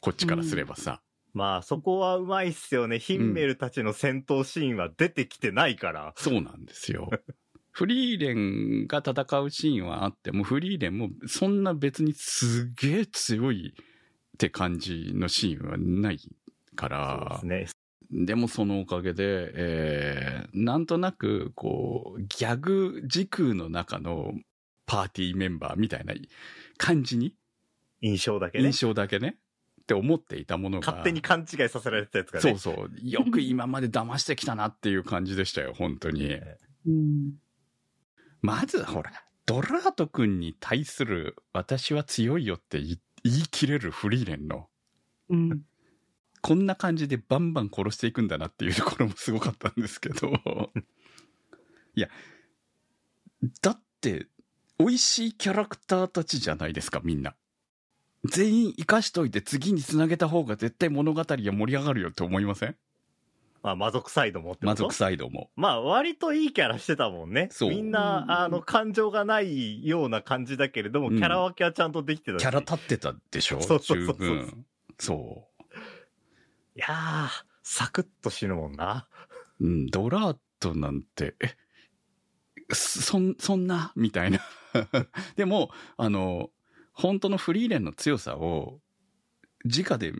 [0.00, 1.00] こっちからすればさ。
[1.32, 2.98] まあ、そこはうまいっすよね。
[2.98, 6.12] ヒンメルたちの戦闘シーンは出てきてないから。
[6.16, 7.10] そうなんですよ。
[7.76, 16.18] フリーレンが戦うシーンはあっても、フリーレンもそんな別にすげえ強いって感じのシーンはない
[16.74, 17.74] かそうらです、
[18.10, 18.24] ね。
[18.24, 24.32] でもそのおかげで、えー、なんとなく、こう、ギャグ時空の中の
[24.86, 26.14] パーティーメンバーみたいな
[26.78, 27.34] 感じに、
[28.00, 28.86] 印象だけね印。
[28.86, 29.36] 象だけね、
[29.82, 30.86] って思っていたものが。
[30.86, 32.56] 勝手に勘違いさせられてたやつがね。
[32.56, 32.90] そうそう。
[33.02, 36.40] よく今まで騙してきたなっていう感じでしたよ、本当に。
[36.86, 37.34] うん。
[38.46, 39.12] まずほら、
[39.44, 44.68] ドラート君に対する私は強いよって言い切れるフリーレンの、
[45.28, 45.62] うん。
[46.42, 50.30] こんな感じでバンバン殺していくんだなっていうところもすごかったんですけど。
[51.96, 52.08] いや、
[53.62, 54.28] だって、
[54.78, 57.34] 美味しいキャラクターたちじゃないですか、みんな。
[58.26, 62.76] 全員生かしといて次につなげた方が絶対物語が盛り上がるよって思いません？
[63.66, 64.66] まあ、魔族サイドもってこと？
[64.66, 65.50] 魔族サイドも。
[65.56, 67.48] まあ、割といいキャラしてたもんね。
[67.50, 72.42] そうみんうんな、あの、感情がないような感じだけれども、うんキャラ分けはちゃんとできてたし。
[72.42, 73.60] キャラ立ってたでしょ？
[73.60, 74.64] そうそうそうそう。
[74.98, 75.78] そう。
[76.76, 77.28] いやー、
[77.64, 79.08] サクッと死ぬもんな。
[79.60, 81.54] うん、ドラートなんて、え、
[82.72, 83.92] そん、そんな？
[83.96, 84.38] みたいな。
[85.34, 86.50] でも、あの、
[86.92, 88.80] 本当のフリーレンの強さを、
[89.64, 90.12] 直で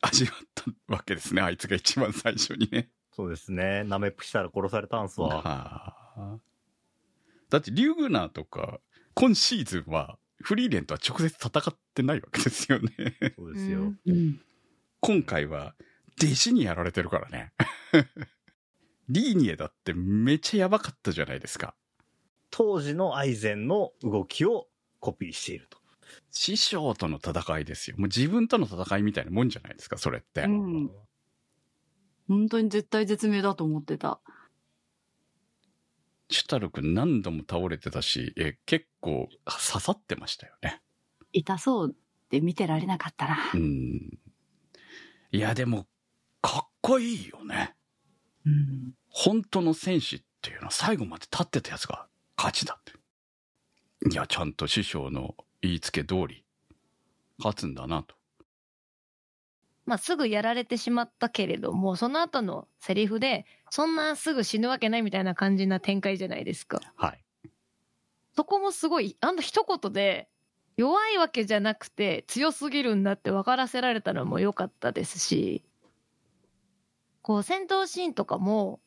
[0.00, 1.42] 味わったわけですね。
[1.42, 2.90] あいつが一番最初にね。
[3.12, 3.84] そうですね。
[3.84, 5.42] ナメップしたら殺されたんすわ。
[5.42, 5.42] は
[6.16, 6.38] あ
[7.50, 8.80] だって、リュグナーとか、
[9.14, 12.90] 今シーズンは、フリーレンとは直接戦ってないわけですよね。
[13.36, 13.92] そうですよ。
[15.00, 15.74] 今回は、
[16.22, 17.52] 弟子にやられてるからね。
[19.08, 21.74] リーニエだってめっちゃやばかったじゃないですか。
[22.50, 24.68] 当時のアイゼンの動きを
[25.00, 25.77] コピーしていると。
[26.30, 27.96] 師匠との戦いですよ。
[27.98, 30.42] もう自分との戦いみたいなもんじゃないですか、それって。
[30.42, 30.90] うん
[32.28, 34.20] 本当に絶対絶命だと思ってた。
[36.30, 40.82] シュタルク何度も倒れてたし、え、結構刺さってましたよね。
[41.32, 41.96] 痛そう
[42.28, 43.38] で見てられなかったな。
[43.54, 44.18] うん。
[45.32, 45.86] いや、でも、
[46.42, 47.74] かっこいいよね。
[48.44, 48.92] うん。
[49.08, 52.92] 本当の戦士っていうのは最後まで立ってたやつが勝ちだって。
[54.10, 56.44] いや、ちゃんと師匠の言いつけ通り、
[57.38, 58.14] 勝つんだなと。
[59.86, 66.80] まあ、すぐやられてしまったけれども、その後のセリフで、そんなすぐ死ぬわけないみたいな感じな展開じゃないですか。
[66.96, 67.24] はい。
[68.36, 70.28] そこもすごい、あの一言で、
[70.78, 75.64] 弱いわけじゃなくて強すぎるんだって分からせられたのも良かったですし、
[77.20, 78.78] こう戦闘シーンとかも、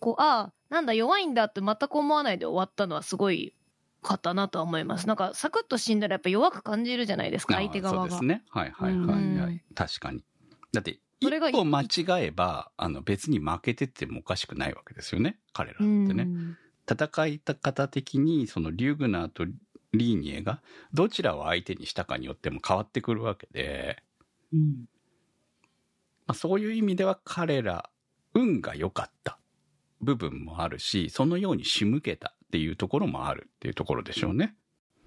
[0.00, 3.54] こう、ああ、なんだ弱いんだって全く思わないで終わったのはすごい
[4.02, 5.06] かったなとは思います。
[5.06, 8.00] なんかサクッと死んだらやっぱ弱く感じるじゃないですか、相手側が。
[8.02, 8.44] そうですね。
[8.50, 9.62] はいはいはい、うんはい。
[9.74, 10.24] 確かに。
[10.72, 11.86] だって、一歩間違
[12.26, 15.38] えば、あの別に負けててもおかしくないわけですよね。
[15.52, 16.24] 彼らってね。
[16.24, 16.56] うん
[16.90, 19.44] 戦い方的に、そのリュグナーと
[19.92, 20.60] リーニエが、
[20.92, 24.02] どちらを相手にしたかによっても変わってくるわけで、
[24.52, 24.88] うん。
[26.26, 27.90] まあ、そういう意味では彼ら、
[28.34, 29.38] 運が良かった
[30.00, 34.54] 部分もあるし、そのように仕向けたっていうところもあるっていうところでしょうね。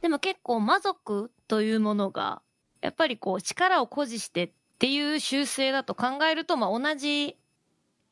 [0.01, 2.41] でも結構魔族というものが、
[2.81, 7.37] やっぱりこう力を誇示してっていう習性だと考えると、まあ同じ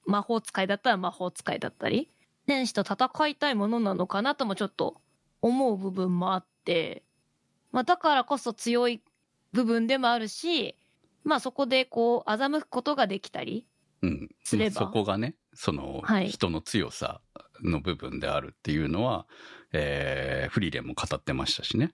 [0.06, 2.12] 魔法使いだったら魔法使いだったり、
[2.46, 5.02] 天使と戦いたいものなのかなともちょっと
[5.42, 7.02] 思う部分もあって、
[7.72, 9.02] まあだからこそ強い
[9.52, 10.78] 部分でもあるし、
[11.24, 13.66] まあそこでこう欺くことができたり、
[14.04, 14.30] うん。
[14.44, 17.20] すればそこがね、そのはい人の強さ
[17.62, 19.28] の部分であるっていうのは、
[19.72, 21.92] えーフリーレンも語ってましたしね。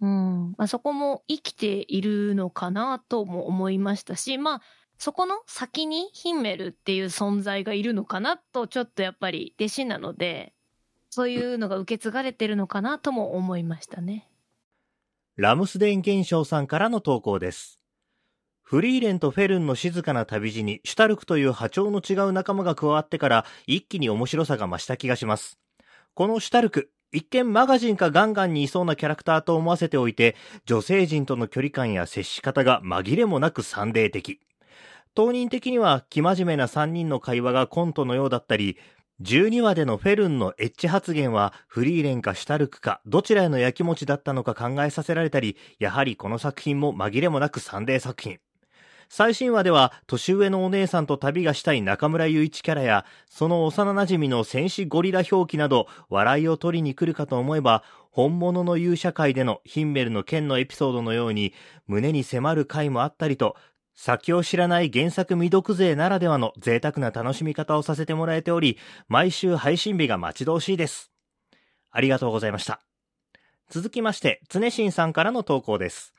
[0.00, 0.54] うん。
[0.56, 4.62] まあ、そこも生きているのかなとも思いましたし、まあ、
[4.98, 10.54] そこの先にヒンメルっていう存在がいるのかなと、ちょっとやっぱり弟子なので、
[11.10, 14.28] そういうのが受け継がれてるのかなとも思いましたね。
[15.36, 17.80] ラムスデン現象さんからの投稿です。
[18.74, 25.60] フリーレンとフェルンの静かな旅路にシュタルクという波長の違う仲間が加わってから一気に面白さが増した気がします。
[26.12, 30.34] このシュタルク、一見マガジンかガンガンにいそうなキャラクターと思わせておいて、
[30.66, 34.40] 女性陣との距離感や接し方が紛れもなくサンデー的。
[35.14, 38.76] 当人的には生真面目な3人の会話がコントのようだったり、
[39.22, 48.40] 12話でのフェルンのエッチ発言はフリーレンかシュタルクかどちらへのやきもちだったのか考えさせられたり、やはりこの作品も紛れもなくサンデー作品。
[49.16, 61.54] 最新話では年上のお姉さんと旅がしたい中村雄一キャラや、その幼馴染の戦士ゴリラ表記など笑いを取りに来るかと思えば、本物の勇者界でのヒンメルの剣のエピソードのように
[61.86, 63.54] 胸に迫る回もあったりと、
[63.94, 71.12] 先を知らない原作未読勢ならではの贅沢な楽しみ方をさせてもらえており、毎週配信日が待ち遠しいです。
[71.92, 72.80] ありがとうございました。
[73.70, 76.14] 続きまして、常新さんからの投稿です。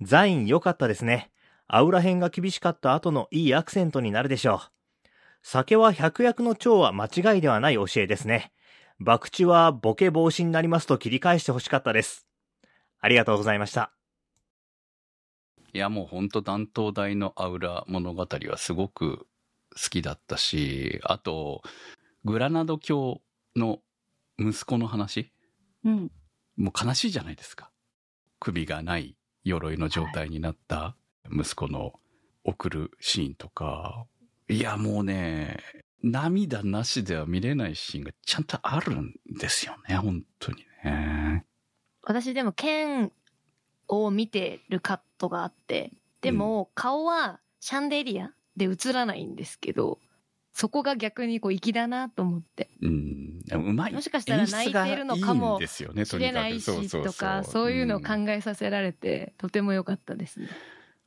[0.00, 1.31] ザイン良かったですね。
[1.74, 5.08] アウラ編が厳しかった後のいいアクセントになるでしょう。
[5.42, 8.52] 酒は百薬の長は間違いではない教えですね。
[9.02, 12.26] 博打はボケ防止になりますと切り返してほしかったです。
[13.00, 13.90] ありがとうございました。
[15.72, 19.26] いや、もう本当断頭台のアウラ物語はすごく
[19.74, 21.62] 好きだったし、あと、
[22.26, 23.22] グラナド教
[23.56, 23.78] の
[24.38, 25.32] 息子の話？
[25.84, 26.12] うん。
[26.58, 27.70] もう悲しいじゃないですか。
[28.38, 30.96] 首がない鎧の状態になった
[31.32, 31.94] 息子の
[32.44, 34.06] 送るシーンとか、
[34.48, 35.58] いやもうね、
[36.02, 41.44] 涙なしでは見れないシーンがちゃんとあるんですよね、本当にね。
[42.02, 43.12] 私でも剣
[43.88, 49.98] を見てるカットがあって、でも顔はシャンデリアで映らないんですけど、
[50.52, 52.68] そこが逆にこう粋だなと思って。
[52.82, 53.92] うん、うまい。
[53.92, 60.48] もしかしたら泣いてるのかも演出がいいんですよね、知れないしとか、そういうのを考えさせられて、とても良かったですね。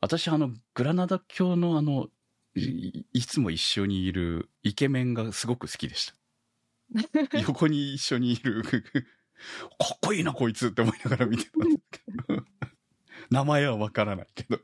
[0.01, 2.07] 私あのグラナダ教のあの
[2.55, 6.15] いいつも一緒にいるイケメンがすごく好きでした。
[7.41, 8.69] 横に一緒にいる か
[9.95, 12.45] っこいいなこいつって思いながら見てたんですけど。
[13.31, 14.59] 名前はわからないけど。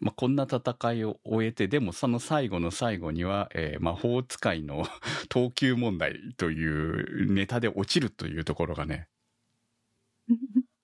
[0.00, 4.86] まあこんな戦いを終えてでもその最後の最後には、えー魔法使いの
[5.28, 9.08] 等級問題というネタで落ちるというところがね。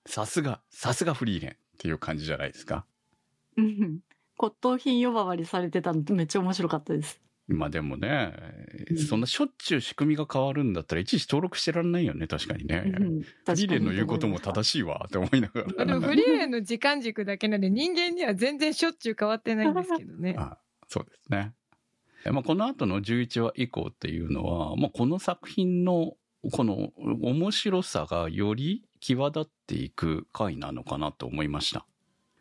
[0.07, 2.85] さすがさすがフリーレンっていう感じじゃないですか
[3.57, 3.99] うん
[4.37, 7.21] 骨董品呼ばわりされてたのめっちゃ面白かったです。
[7.47, 8.33] まあでもね、
[8.89, 12.83] うんそんなしょっちゅう仕組みが変わるんだったらいちいち登録してらんないよね、確かにね。
[12.85, 15.85] うんフリーレンの言うこともし正しいわって思いながら。
[15.85, 20.35] でもフリーレンの時間軸だけなんで人間には全然しょっちゅう変わってないんですけどね。
[20.37, 20.57] あ
[20.87, 21.53] そうですね。
[22.31, 26.13] まあ、この後の11話以降っていうのは、まあ、この作品の
[26.51, 26.89] この
[27.21, 31.85] 面白さがより際立っていく回なのかなと思いました。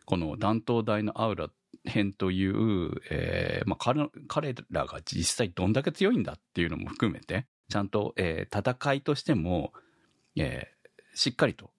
[0.06, 1.50] この断頭台のアウラ
[1.84, 3.94] 編という、えーまあ、
[4.28, 9.72] 彼らが実際どんだけ強いんだっていうのも含めて、ちゃんと、えー戦いとしても、
[10.36, 10.74] えー
[11.16, 11.70] しっかりと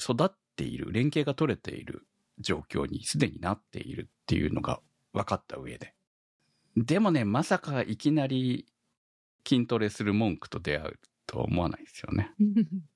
[0.00, 2.06] 育っている、連携が取れている
[2.40, 4.80] 状況にすでになっているっていうのが
[5.12, 5.94] 分かった上で。
[6.76, 8.66] でもね、まさかいきなり
[9.46, 12.32] 筋トレする文句と出会うとは思わないですよね。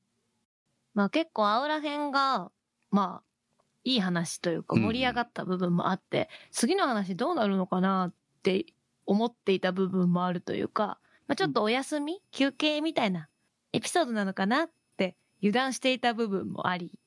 [0.99, 2.51] まあ結構アウラ編が、
[2.91, 8.67] まあ、いい話というかうん盛り上がった部分もあって、次の話どうなるのかなって
[9.07, 13.29] 思っていた部分もあるというか、まあちょっとお休み、休憩みたいな
[13.73, 16.99] エピソードなのかなって油断していた部分もあり、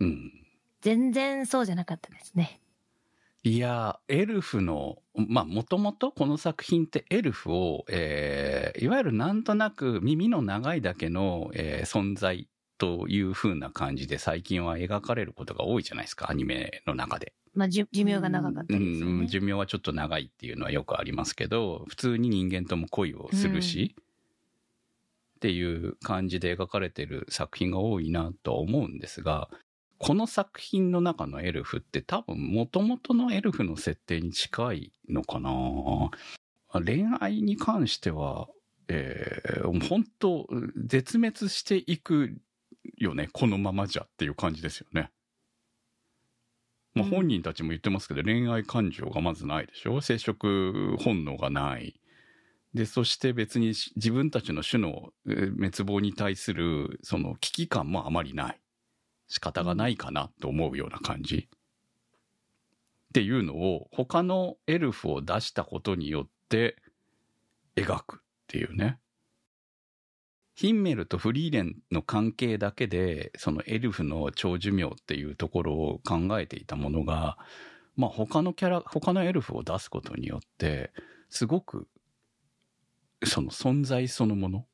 [0.00, 0.30] うん。
[0.82, 2.60] 全然そうじゃなかったですね。
[3.44, 12.46] いや、エルフの、まあ、もともとこの作品ってエルフを、えーいわゆるなんとなく耳の長いだけの、えー存在
[12.78, 17.34] という風な感じで最近は描かれることが多いじゃないですか、アニメの中で。
[17.54, 19.24] まあ寿寿命が長かったうりですよね。
[19.24, 29.48] ん、寿命はちょっと長いっていうのはよくありますけど、普通に人間とも恋をするし、っていう感じで描かれてる作品が多いなとは思うんですが、
[29.98, 35.50] この作品の中のエルフって多分元々のエルフの設定に近いのかな
[36.72, 38.48] 恋愛に関しては、
[38.86, 42.38] えー、本当絶滅していく
[42.96, 45.10] よね、このままじゃっていう感じですよね。
[46.94, 52.00] まあ、うん本人たちも言ってますけど、恋愛感情がまずないでしょ生殖本能がない。
[52.74, 58.60] で、そして別にし自分たちの種のえー滅亡に対するその危機感もあまりない。
[59.28, 61.48] 仕方がないかなと思うような感じ。
[63.08, 66.76] っていうのを他のエルフを出したことによって
[67.76, 68.18] 描くっ
[68.48, 68.98] ていうね。
[70.58, 77.38] ヒンメルとフリーレンの関係だけで、そのエルフの長寿命っていうところを考えていたものが、
[77.94, 80.90] まあ他のキャラ、他のエルフを出すことによって、
[81.30, 81.86] すごく、
[83.24, 84.66] その存在そのもの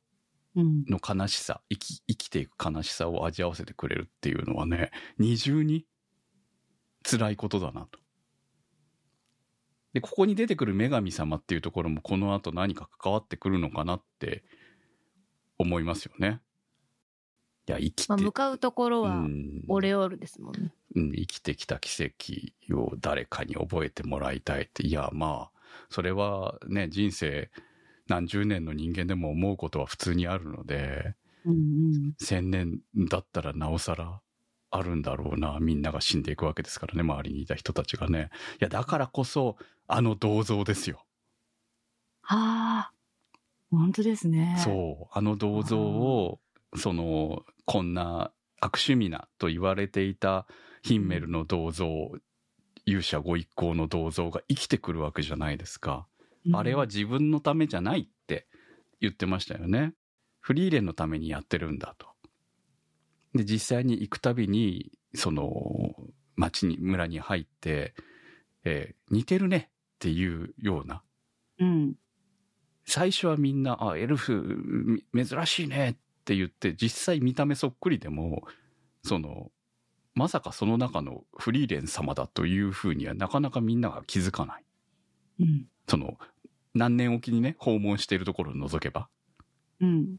[0.55, 0.85] うん。
[0.89, 5.85] の悲しさ、生き、生きていく悲しさを味わわせてくれるっていうのはね、二重に
[7.03, 7.99] 辛いことだなと。
[9.93, 14.43] で、ここに出てくる女神様っていうところもこの後何か関わってくるのかなって
[15.57, 16.41] 思いますよね。
[17.67, 20.73] いや、生きて、まあ向かうところはうんオレオールですもんね。
[20.95, 27.49] うん、生きてきた奇跡を誰かに覚えてもらいたいって、いや、まあ、それはね、人生
[28.07, 32.13] 何十年の人間でも思うことは普通にあるので、うんうん。
[32.19, 32.79] 千年
[33.09, 34.21] だったらなおさら
[34.71, 35.57] あるんだろうな。
[35.59, 38.29] みんなが死んでいくわけですからね、周りにいた人たちがね。
[38.53, 41.05] いや、だからこそ、あの銅像ですよ。
[42.21, 42.94] はあ。
[43.75, 44.55] 本当ですね。
[44.63, 45.07] そう。
[45.11, 46.39] あの銅像を、
[46.75, 50.47] その、こんな悪趣味なと言われていた
[50.81, 51.87] ヒンメルの銅像、
[52.85, 56.07] 勇者ご一行の銅像が生きてくるわけじゃないですか。
[56.45, 58.45] うんあれは自分のためじゃないって
[59.01, 59.95] 言ってましたよね。
[60.41, 62.05] フリーレンのためにやってるんだと。
[63.33, 65.95] で、実際に行くたびに、その、
[66.35, 67.95] 町に、村に入って、
[68.63, 71.01] えー似てるねっていうような、
[71.59, 71.95] うん。
[72.85, 78.43] 最初はみんな、あ、エルフ、み珍しいねって言って、実際見た目そっくりでも、
[79.03, 79.51] その、
[80.13, 84.63] まさかその中のフリーレン様だというふうにはなかなかみんなが気づかない。
[85.41, 85.65] うん。
[85.87, 86.17] その、
[86.73, 89.09] 何年おきにね、訪問しているところを除けば。
[89.81, 90.17] うん。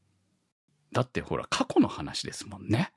[0.92, 2.92] だってほら、過去の話ですもんね。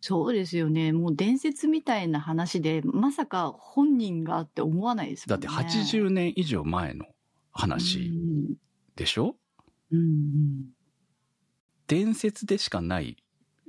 [0.00, 0.92] そうですよね。
[0.92, 5.64] もう伝説みたいな話で、まさか本人がって思わないですだってもんね。
[5.64, 7.06] 80年以上前の
[7.52, 8.10] 話
[8.96, 9.36] でしょ、
[9.90, 9.98] うん。
[9.98, 10.64] うん
[11.88, 13.16] 伝説でしかない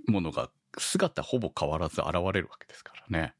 [0.07, 3.33] ものが姿ほぼ変わらず現れるわけですからね。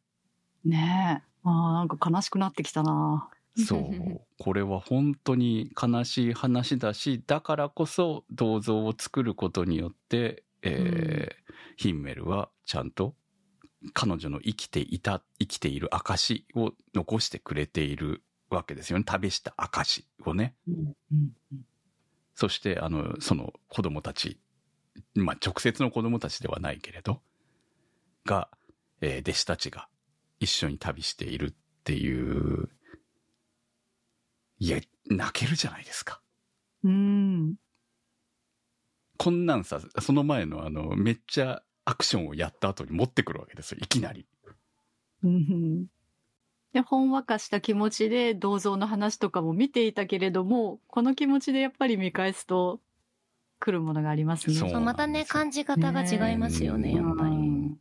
[0.65, 0.71] うん。
[0.71, 1.29] ねえ。
[1.45, 3.29] ああ、なんか悲しくなってきたな。
[3.55, 4.21] そう。
[4.39, 11.43] これは本当に悲しい話だし、だからこそ銅像を作ることによって、えー
[11.75, 13.15] ヒンメルはちゃんと
[13.93, 19.03] 彼女の生きていた、生きている証を残してくれているわけですよね。
[19.05, 20.55] 旅した証をね。
[20.67, 20.75] うん。
[21.11, 21.33] うん。
[22.35, 24.39] そして、あの、その子供たち、
[25.15, 27.21] まあ、直接の子供たちではないけれど、
[28.25, 28.49] が、
[29.01, 29.87] えー弟子たちが
[30.39, 31.53] 一緒に旅しているっ
[31.83, 32.69] ていう、
[34.59, 36.21] いや、泣けるじゃないですか。
[36.83, 37.55] うん。
[39.17, 44.25] こんなんさ、その前のあの、めっちゃアクションをやった後に持ってくるわけですよ、いきなり。
[45.23, 45.87] うん。
[46.73, 52.81] で、ほんわかした気持ちで銅像の話とかも見ていたけれども、この気持ちでやっぱり見返すと
[53.59, 54.55] 来るものがありますね。
[54.55, 57.29] そうそうまたね、感じ方が違いますよね、やっぱり。
[57.29, 57.77] うん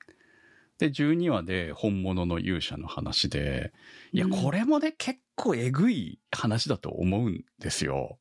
[0.79, 3.73] で、12話で本物の勇者の話で、
[4.13, 8.19] いや、うんこれもね、結構えぐい話だと思うんですよ。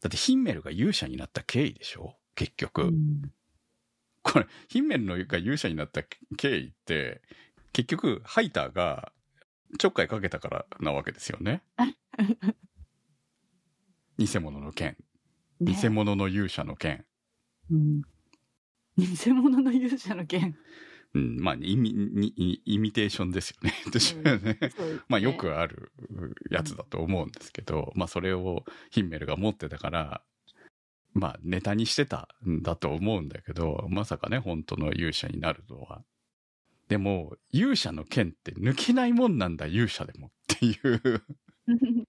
[0.00, 2.82] だってヒンメルが勇者になった経緯でしょ結局。
[2.82, 3.32] うん
[4.22, 6.02] これ、ヒンメルのが勇者になった
[6.36, 7.22] 経緯って、
[7.72, 9.12] 結局、ハイターが
[9.78, 11.62] ちょっかいかけたからなわけですよね。
[14.18, 14.96] 偽物の剣。
[15.60, 17.04] ね偽物の勇者の剣。
[17.70, 18.02] うん
[18.96, 20.58] 偽物の勇者の剣。
[21.14, 23.74] うん、まあイミにイ、イミテーションですよね。
[23.86, 24.58] 私はね。
[25.08, 25.92] まあよくある
[26.50, 30.22] やつだと思うんですけど、まあそれをヒンメルが持ってたから、
[31.12, 36.04] まあネタにしてたんだと思うんだけど、まさかね、本当の勇者になるとは。
[36.90, 41.22] でも、勇者の剣って抜けないもんなんだ、勇者でもっていう。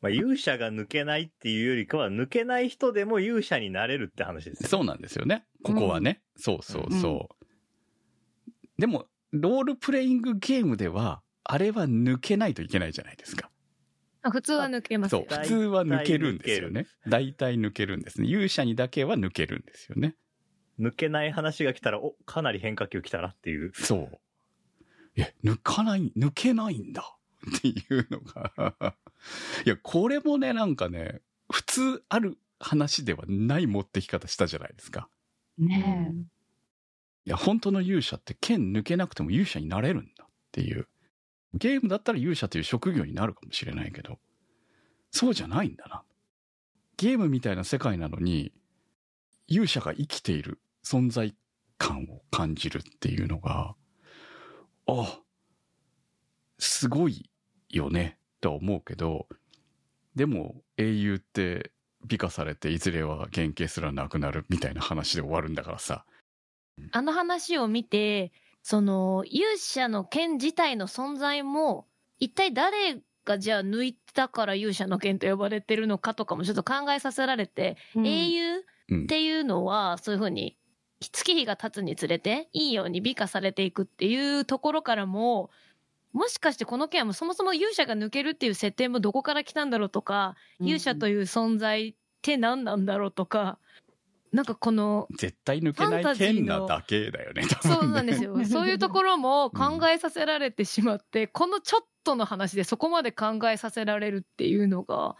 [0.00, 4.68] まあ、勇者が抜けないっていうよりかは、抜けない人でも勇者になれるって話ですよ。
[4.70, 5.44] そうなんですよね。
[5.62, 6.22] ここはね。
[6.34, 8.80] そうそうそう。
[8.80, 13.50] でも、ロールプレイングゲームでは、あれは抜けないといけないじゃないですか。
[14.22, 15.26] あ普通は抜けますよ。
[15.28, 16.86] そう、普通は抜けるんですよね。
[17.06, 18.28] 大体抜けるんですね。
[18.28, 20.16] 勇者にだけは抜けるんですよね。
[20.78, 23.72] 抜けない話が来たら、お、かなり変化球来たなっていう。
[23.74, 24.18] そう。
[25.16, 27.16] え、抜かない、抜けないんだ
[27.58, 28.96] っていうのが。
[29.66, 31.20] いや、これもね、なんかね、
[31.50, 35.08] 普通ある話ではない持ってき方したじゃないですか。
[35.56, 36.14] ね
[37.24, 40.88] いや、本当の勇者って剣抜けなくても勇者になれるんだっていう。
[41.54, 44.18] ゲームだったら勇者という職業になるかもしれないけど、
[45.10, 46.04] そうじゃないんだな。
[46.96, 48.52] ゲームみたいな世界なのに、
[49.46, 51.34] 勇者が生きている存在
[51.76, 53.74] 感を感じるっていうのが、
[54.86, 55.20] あ、
[56.58, 57.30] すごい
[57.68, 59.26] よね、とは思うけど、
[60.14, 61.72] でも英雄って
[62.06, 66.06] 美化されていずれは原型すらなくなるみたいな話で終わるんだからさ。
[66.92, 68.32] あの話を見て、
[68.62, 71.86] その、勇者の剣自体の存在も、
[72.18, 80.56] 一体誰がじゃあ抜いたから勇者の剣と呼ばれてるのかとかもちょっと考えさせられて、英雄うんっていうのは、そういうふうに、
[81.00, 85.50] 月日が経つにつれて、いいように美化されていくっていうところからも、
[86.12, 93.58] もしかしてこの件はそもそも勇者が抜けるっていう設定もどこから来たんだろうとか、勇者という存在って何なんだろうとか、
[94.32, 98.44] なんかこの、絶対抜けない剣なだけだよね、ね そうなんですよ。
[98.44, 105.16] そういうところも考えさせられてしまって、このちょっとの話でそこまで考えさせられるっていうのが、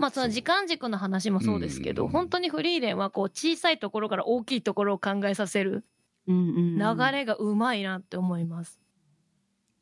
[0.00, 5.84] まあその時間軸の話もそうですけど、うん本当にフリーレンはこう小さいところから大きいところを考えさせる
[6.26, 8.80] 流流れがうまいなって思います。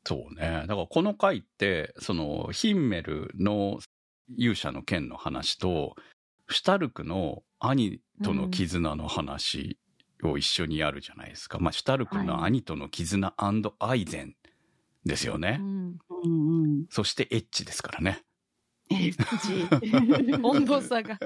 [0.04, 0.64] そうね。
[0.66, 3.78] だからこの回って、その、ヒンメルの
[4.36, 5.96] 勇者の剣の話と、
[6.48, 9.78] シュタルクの兄との絆の話
[10.22, 11.58] を一緒にやるじゃないですか。
[11.58, 14.34] まあ、シュタルクの兄との絆アイゼン
[15.04, 15.58] ですよね。
[15.60, 18.22] うんうんそしてエッチですからね。
[18.90, 19.12] エ
[20.42, 21.18] 温度差が。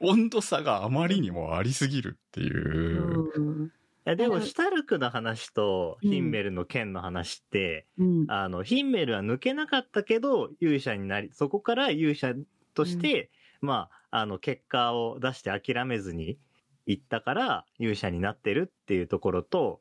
[0.00, 3.30] 温度差があまりにもありすぎるっていう。
[3.34, 3.66] うん。
[3.66, 3.70] い
[4.04, 6.10] やでも、うんシュタルクの話とうん。
[6.10, 8.26] ヒンメルの剣の話って、うん。
[8.28, 12.34] あの、ヒンメルは抜けなかったけど、勇者になり、そこから勇者
[12.74, 13.30] として、
[13.60, 16.38] まあ、あの、結果を出して諦めずに
[16.86, 19.80] 行ったから、勇者になってるっていうところと、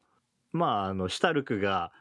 [0.51, 1.91] まあ、あの、シュタルクが、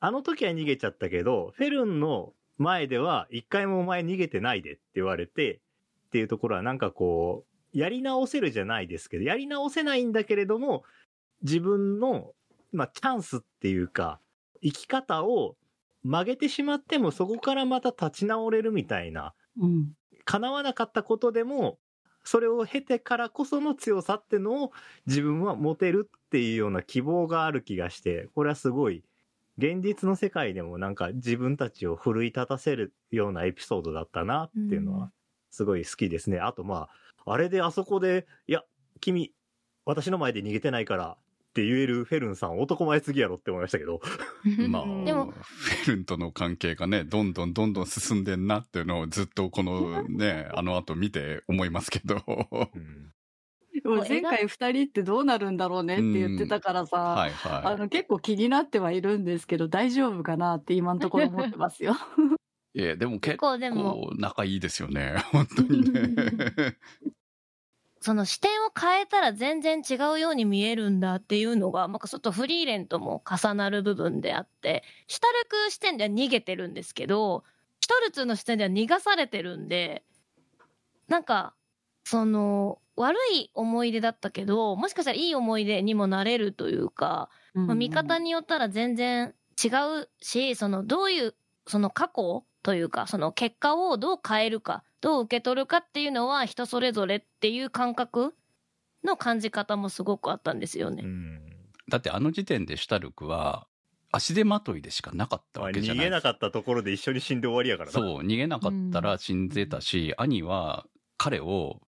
[0.00, 5.60] あの時は逃げちゃったけど、フェルンの前では、一回もお前逃げてないでって言われて、
[6.08, 7.44] っていうところはなんかこ
[7.74, 10.84] う、やり直せるじゃないですけど、やり直せないんだけれども、
[11.42, 12.32] 自分の、
[12.72, 14.20] まあ、チャンスっていうか、
[14.62, 15.56] 生き方を
[16.02, 19.92] 曲げてしまってもそこからまた立ち直れるみたいな、うん。
[20.24, 21.78] 叶わなかったことでも、
[22.24, 24.72] それを経てからこその強さってのを
[25.06, 29.04] 自分は持てるっていうような希望がある気がして、これはすごい、
[29.58, 35.12] 現実の世界でもなんか自分たちを奮い立たせるようなエピソードだったなっていうのうんは、
[35.50, 36.38] すごい好きですね。
[36.38, 36.88] あとま
[37.24, 38.62] あ、あれであそこで、いや、
[39.00, 39.32] 君、
[39.84, 41.18] 私の前で逃げてないからっ
[41.54, 44.00] て言えるフェルンさん男前すぎやろって思いましたけど。
[44.68, 52.22] まあ、でもフェルンとの関係がね、どんどんどんどん進んでんなっていうのをずっとこのね、あの後見て思いますけど。
[52.74, 53.12] うん
[53.84, 61.94] もう前回二人ってどうなるんだろうねって言ってたからさ、はいあはの結構気になってはいるんですけど大丈夫かなって今のところ思ってますよ。
[61.94, 61.96] い。
[62.76, 65.16] いや、でも結結構でも、構仲いいですよね。
[65.32, 66.14] 本当にね。
[68.00, 77.44] その視点を変えたら全然違うように見えるんだっていうのが、なんかちょっとフリーレンとも重なる部分であって、シュタルク視点では逃げてるんですけど、
[77.80, 80.04] シュタルツの視点では逃がされてるんで、
[81.08, 81.54] なんか、
[82.06, 89.68] その、悪い思い出だったけど、もしかしたらいい思い出にもなれるというか、まあ、見方によったら全然違
[90.02, 91.34] うし、その、どういう、
[91.66, 98.36] その過去というか、その結果をどう変えるか、どう受け取るかっていうのは人それぞれっていう感覚
[99.02, 101.02] の感じ方もすごくあったんですよね。
[101.04, 101.40] うん。
[101.88, 103.66] だってあの時点でシュタルクは
[104.12, 107.92] 足手まといでしかなかったまあわけじゃない逃げなかったところで一緒に死んで終わりやからな。
[107.92, 110.86] そう、逃げなかったら死んでたし、兄は
[111.16, 111.80] 彼を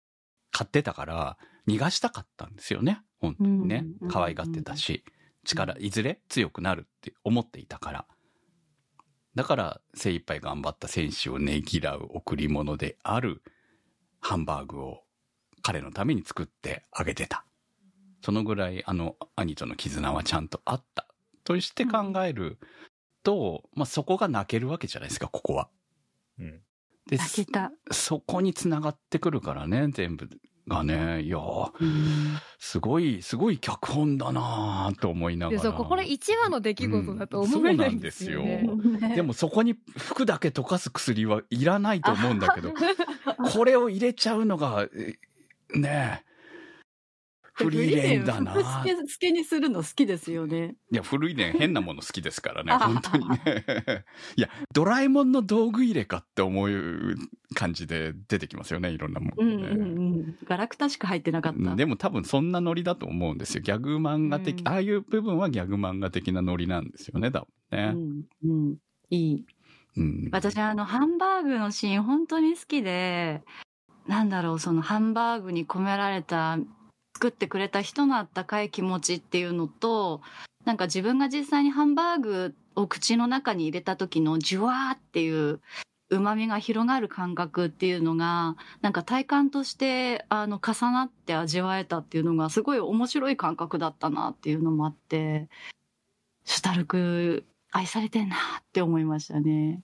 [0.57, 1.37] 買ってたから
[1.67, 3.03] 逃がしたかったんですよね。
[3.19, 4.09] 本当にねうん。
[4.09, 5.03] 可愛がってたし、
[5.45, 8.05] 力、いずれ強くなるって思っていたから。
[9.35, 13.43] だから精一杯頑張った選手をねぎらう贈り物である
[14.19, 15.03] ハンバーグを
[15.61, 17.45] 彼のために作ってあげてた。
[18.23, 21.07] そのぐらいあの兄との絆はちゃんとあった。
[21.43, 22.57] として考える
[23.21, 25.69] と、まあそこが泣けるわけじゃないですか、ここは。
[26.39, 26.61] うん。
[27.07, 27.71] で、泣けた。
[27.91, 30.27] そこにつながってくるからね、全部
[30.67, 31.21] がね。
[31.21, 31.71] いやー
[32.59, 35.57] すごい、すごい脚本だなーと思いながら。
[35.57, 42.73] でそう、これ1話の出来事だと思えないんですよ、ねそうなんでもそこに服だけ溶かす薬はいらないと思うんだけど、
[43.51, 45.15] これを入れちゃうのが、え
[45.75, 46.26] ねえ、
[47.57, 50.75] フリーレンだなフリーレン服付けにするの好きですよね。
[50.91, 53.65] いや、フリーレン変なもの好きですからね、あ 本当にね。
[54.35, 57.15] いや、ドラえもんの道具入れかって思う
[57.55, 59.53] 感じで出てきますよね、いろんなものね。
[59.55, 60.37] うんうんうん。
[60.45, 61.75] ガラクタしか入ってなかった。
[61.75, 63.61] でも多分そんなノリだと思うんですよ。
[63.61, 67.93] ギャグ漫画的、うんああいう部分はギャグ漫画的なノリなんですよね、多分ね。
[67.93, 68.77] うんうん。
[69.09, 69.45] いい。
[69.95, 70.29] うん。
[70.31, 73.43] 私あのハンバーグのシーン本当に好きで、
[74.07, 76.57] なんだろう、そのハンバーグに込められた、
[77.17, 80.21] 作ってくれた人のあったかい気持ちっていうのと、
[80.65, 85.59] なんか自分が実際にハンバーグを口の中に入れた時のジュワーっていう
[86.11, 95.49] 旨味が広がる感覚っていうのが、なんか体感として、あの、重なって味わえたっていうのが、すごい面白い感覚だったなっていうのもあって、
[96.45, 99.81] シュタルク、愛されてんなって思いましたね。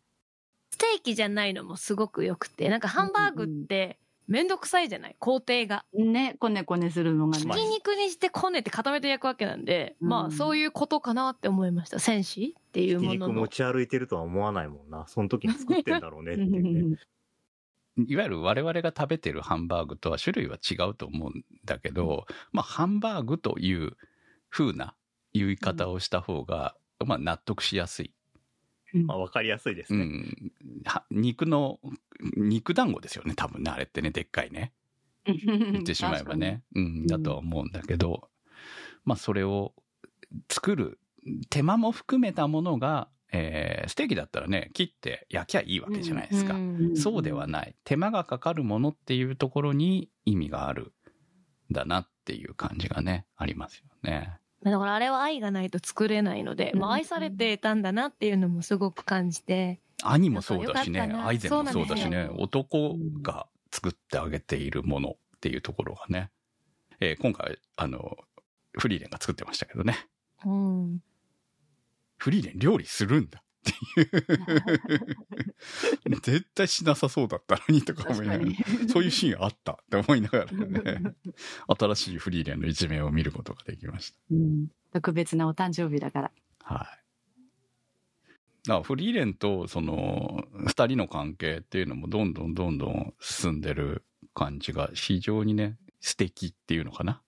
[0.72, 3.98] ステーキじゃないのもすごく良くて、なんかハンバーグって
[4.28, 5.86] めんどくさいじゃない工程が。
[5.94, 7.58] ね、こねこねするのがねまあ。
[7.58, 12.00] ひき肉にしてこねて固めて焼くわけなんで、うんまあそういうことかなって思いました。
[12.00, 13.48] 戦士っていうものの肉持。
[13.50, 15.06] ち歩いてるとは思わないもんな。
[15.08, 16.98] その時に作ってんだろうねっていうね。
[18.08, 23.98] いわゆる我々が食べてるハンバーグとは種類は違うと思うんだけど、まあハンバーグという
[24.50, 24.96] 風な
[25.34, 28.14] 言い方をした方が、まあ納得しやすい。
[28.94, 30.04] まあわかりやすいですね。
[30.04, 30.52] うん。
[30.86, 31.80] は肉の、
[32.38, 34.74] 肉団子ですよね、多分ね、あれってね、でっかいね。
[35.26, 36.64] 言ってしまえばね。
[36.76, 38.30] うん、だとは思うんだけど、
[39.06, 39.74] まあそれを
[40.50, 41.00] 作る
[41.50, 46.54] 手間も含めたものが、えーステーキだったらね、切って焼きゃいいわけじゃないですか。
[46.54, 47.76] うんそうではない。
[47.84, 50.94] 手間がかかるものっていうところに意味がある。
[51.70, 54.40] んだなっていう感じがね、ありますよね。
[54.64, 66.32] だからあれは愛がないと作れないので、まあ愛されてたんだなっていうのもすごく感じて、兄もそうだしねアイゼンもそうだしねそうなんです、男が作ってあげているものっていうところがね、
[67.00, 68.18] えー今回、あの、
[68.74, 70.08] フリーレンが作ってましたけどね、
[70.46, 71.00] うん。
[72.18, 74.04] フリーレン料理するんだってい
[76.12, 76.16] う。
[76.22, 78.52] 絶対しなさそうだったのにとか思いながら、
[78.88, 81.16] そういうシーンあったって思いながらね、
[81.68, 84.20] 新しいフリーレンの一面を見ることができました。
[84.32, 86.32] うん特別なお誕生日だから。
[86.62, 87.03] はい。
[88.66, 94.04] だからフリーレンとその二人の関係っていうのもどんどんどんどん進んでる
[94.34, 97.22] 感じが非常にね、素敵っていうのかな。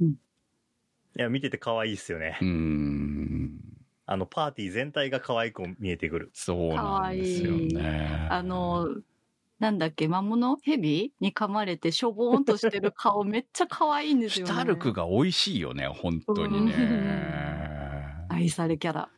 [0.00, 2.44] いや、見てて可愛いっすよねう。
[2.44, 3.60] ーん。
[4.06, 6.30] あの、パーティー全体が可愛く見えてくる。
[6.34, 8.28] そうなんですよね。
[8.30, 8.88] あの、
[9.60, 14.52] なんだっけ、魔物蛇に噛まれてしょぼーんとしてる顔めっちゃ可愛いんですよね。
[14.52, 18.26] シュタルクが美味しいよね、本当にね。
[18.28, 19.08] 愛されキャラ。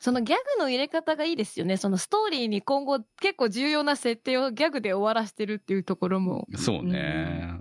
[0.00, 1.76] そのギャグの入れ方がいいですよね。
[1.76, 6.46] そのストーリーに今後結構重要な設定をギャグで終わらせてるっていうところも。
[6.56, 7.54] そうね。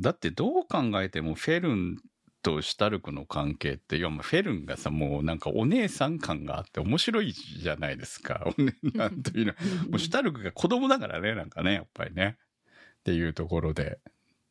[0.00, 1.96] だってどう考えてもフェルン
[2.42, 8.46] とシュタルクの関係って、いやもうフェルンがさ、もうなんかお姉さん感があって面白いじゃないですか。
[8.58, 9.52] おね、なんというの。
[9.90, 12.36] もうシュタルクが子供だからね、なんかね、やっぱりね。
[13.00, 13.98] っていうところで。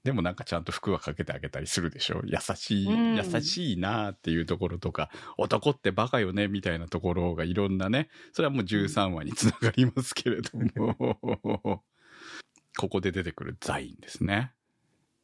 [0.07, 2.21] でもなんかちゃんと服はかけてあげたりするでしょ？
[2.23, 11.83] 優しい、うん優しいなっていうところとか、男ってバカよねみたいなところがいろんなね、それはもう13話につながりますけれども、
[12.77, 14.53] ここで出てくるザインですね。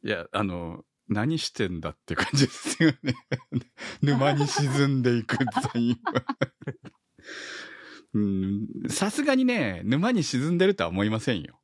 [0.04, 3.14] いや、あの、何してんだって感じですよね。
[4.02, 6.24] 沼に沈んでいくザインは。
[8.12, 11.58] うんさすがにね、沼に沈んでるとは思いませんよ。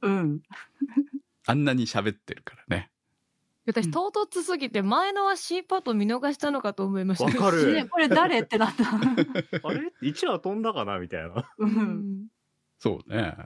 [0.00, 0.40] うん。
[1.46, 2.62] あんなに喋ってるから
[3.64, 7.24] 私、唐突すぎて、前のは C パート見逃したのかと思いました。
[7.26, 8.84] わかる ねこれ誰ってなった。
[9.68, 11.48] あれ ?1 話飛んだかなみたいな。
[11.58, 11.64] う。
[11.64, 12.26] うんん。
[12.78, 13.36] そうね。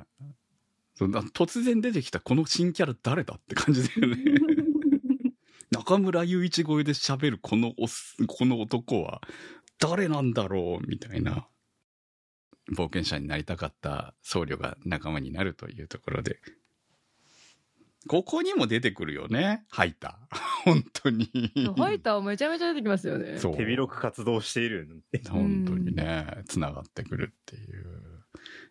[0.95, 4.25] そんな突然出てきたこの新キャラ誰だって感じだよね。
[5.71, 9.21] 中村雄一声で喋るこのおす、この男は
[9.79, 11.47] 誰なんだろうみたいな。
[12.75, 16.41] 冒険者になりたかった僧侶が仲間になるというところで。
[18.07, 19.65] ここにも出てくるよね。
[19.71, 20.37] ハイター。
[20.65, 21.27] 本当に。
[21.27, 23.39] ファイターめちゃめちゃ出てきますよね。
[23.39, 23.57] そう。
[23.57, 25.03] 手広く活動している。
[25.29, 28.25] 本当にね、繋がってくるっていう。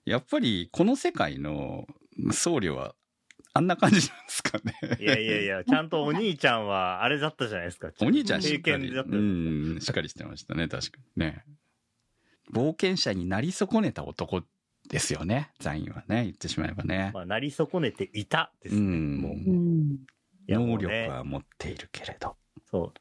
[0.06, 1.88] やっぱり、この世界の
[2.32, 2.96] 僧侶は、
[3.54, 4.74] あんな感じなんですかね。
[5.00, 7.92] いやいやいや、ちゃんとお兄ちゃんはあれだったじゃないですか。
[8.02, 9.20] お兄ちゃんし経っかり、験だったう。
[9.20, 11.46] ん、しっかりしてましたね、確かにね。
[12.52, 14.44] 冒険者になり損ねた男
[14.90, 17.12] ですよね、ザインはね、言ってしまえばね。
[17.14, 18.82] まあ、なり損ねていたですね。
[18.82, 19.32] うんもう。
[19.34, 20.06] うん。
[20.48, 22.36] いやも能力は持っているけれど。
[22.70, 23.00] そう。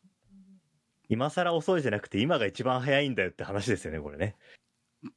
[1.08, 4.36] 今更遅いじゃなくて今が一番早いんだよって話ですよね、これね。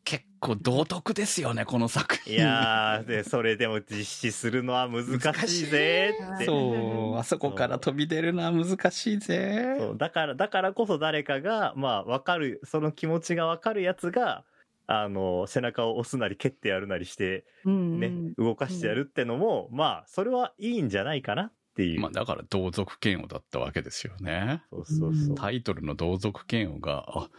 [0.04, 2.36] 結構道徳ですよね、この作品。
[2.36, 6.46] いやー、で、それでも実施するのは難しいぜって。
[6.46, 9.78] そう、あそこから飛び出るのは難しいぜ。
[9.80, 14.44] そうだから、だからこそ誰かが、まあ、わかる、その気持ちがわかるやつが、
[14.88, 22.02] あの、背中を押すなり蹴ってやるなりして、うんね、動かしてやるってのも、まあ、それはいいんじゃないかなっていう。
[22.02, 24.64] まあだから同族嫌悪だったわけですよね。
[24.72, 25.36] そうそうそう。
[25.36, 27.30] タイトルの同族嫌悪が、あ、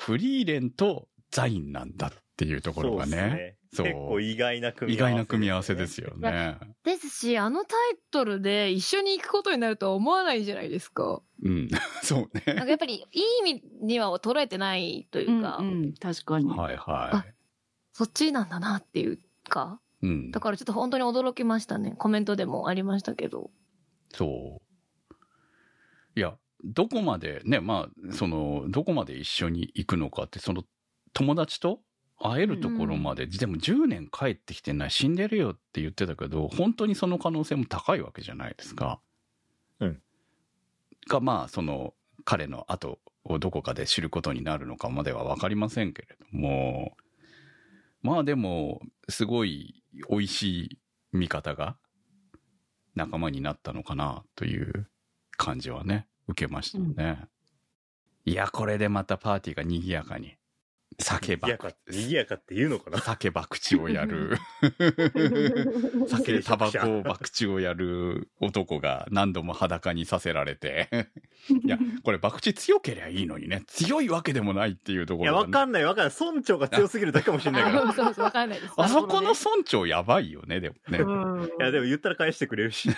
[0.00, 3.56] フリーレンとザインなんだっていうところがそうっね。
[3.72, 6.56] そうす結構意外な組意み合わせ、外な組み合わせですよね。
[6.84, 11.22] ですし、あのタイトルで一緒に行くことになるとは思わないじゃないですか。
[11.42, 11.68] うん。
[12.02, 12.62] そうなんね。
[12.62, 16.48] かやっぱり、いい意味には捉えてないというか、うんうん、確かに。
[16.48, 17.24] はいは
[17.92, 19.18] そっちなんだなっていう
[19.48, 20.06] か、い。
[20.06, 20.40] うんだ。
[20.40, 21.94] からちょっと本当に驚きましたね。
[21.96, 23.50] コメントでもありましたけど。
[24.12, 24.64] そう。
[26.16, 30.64] いや、どこまでね、まあ、その、どこまで一緒に行くのかって、その、
[31.12, 31.80] 友達と
[32.18, 39.00] 会えるところまで、でも10年帰ってきてない、死んでるよって言ってたけど、本当にその可能性も高いわけじゃないですか。
[39.80, 40.02] うん。
[41.08, 41.94] が、まあ、その、
[42.24, 46.96] 彼の後をどこかで知ることになるのかまではわかりませんけれども、
[48.02, 50.78] まあでも、すごい美味しい
[51.12, 51.76] 味方が
[52.94, 54.88] 仲間になったのかなという
[55.36, 57.26] 感じはね、受けましたね。
[58.24, 60.36] いや、これでまたパーティーが賑やかに。
[60.98, 62.98] 酒ば賑やか、賑やかって言うのかな？
[62.98, 64.36] 酒ば口をやる。
[66.08, 70.88] 酒、タバコ、ば口をやる男が何度も裸にさせられて。
[71.64, 73.62] いや、これ、博打強けりゃいいのにね。
[73.66, 76.16] 強いわけでもないっていうとこいや、ろがね、わかんないわかんない。
[76.18, 77.90] 村長が強すぎるだけかもしれないから。
[77.90, 78.72] い そうそう、わかんないです。
[78.76, 80.98] あそこの村長やばいよね、でもね。
[80.98, 82.88] うんや、でも言ったら返してくれるし。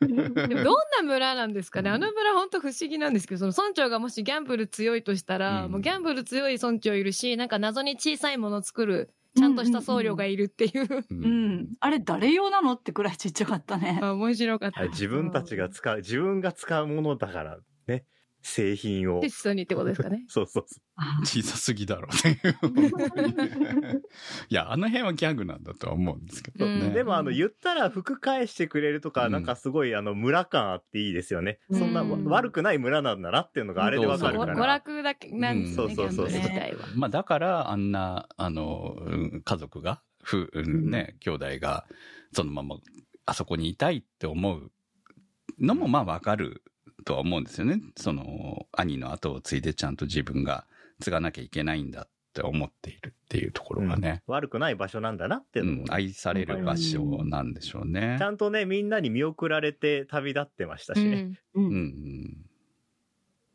[0.00, 10.84] でもどんな村なんですかね、あの村本当不思議なんですけど、その村長がもしギャンブル強いとしたら、うんもうギャンブル強い村長いるし、なんか謎に小さいものを作る、ちゃんとした僧侶がいるっていう。
[10.84, 11.68] ううん。
[11.80, 14.00] あれ誰用なのってくらいちっちゃかったね。
[14.02, 14.80] あ面白かった。
[14.80, 18.04] はい自分たちが使う、自分が使うものだから、ね。
[18.42, 19.28] 製品をテ。
[19.28, 20.24] ストにってことですかね。
[20.28, 20.80] そうそうそ
[21.24, 22.40] 小さすぎだろうね。
[24.48, 26.68] いや、あの辺はギャグなんだとは思うんですけどう。
[26.68, 26.74] ね。
[26.86, 31.60] うんでも、あの、言ったら服返してくれるとか、うんなんかすごい、あの、村感あっていいですよね。
[31.70, 34.66] そんなうん悪くない村なんだなっていうのがあれでわかるから。
[34.66, 36.88] 楽だけなんですね、うんそうそうそうギャンブル自体は。
[36.96, 41.86] まあだからあんな、あの、うん家族が、ふ、うんね、兄弟が
[42.32, 42.76] そのまま
[43.26, 44.70] あそこにいたいって思う
[45.58, 46.62] のもまあわかる
[47.04, 47.80] とは思うんですよね。
[47.96, 50.66] その、兄の後を継いでちゃんと自分が
[51.00, 58.22] 継がなきゃいけないんだって思っているっていうところがね、悪くない場所なんだなっていうのも、うん、愛される場所なんでしょうねち。
[58.22, 61.40] ゃんとね、みんなに見送られて旅立ってましたしね。
[61.54, 61.60] う。
[61.60, 62.50] うんん。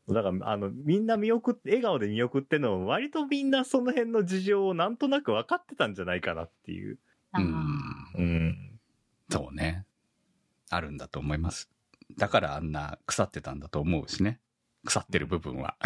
[0.10, 7.00] だから、あの、みんな見送って、笑顔で見送ってんのも、割とみんなその辺の事情をなんとなく分かってたんじゃないかなっていう。
[7.38, 7.66] うん。
[8.16, 8.80] うん。
[9.30, 9.86] そうね。
[10.70, 11.70] あるんだと思います。
[12.18, 14.40] だからあんな腐ってたんだと思うしね。
[14.86, 15.78] 腐ってる部分は。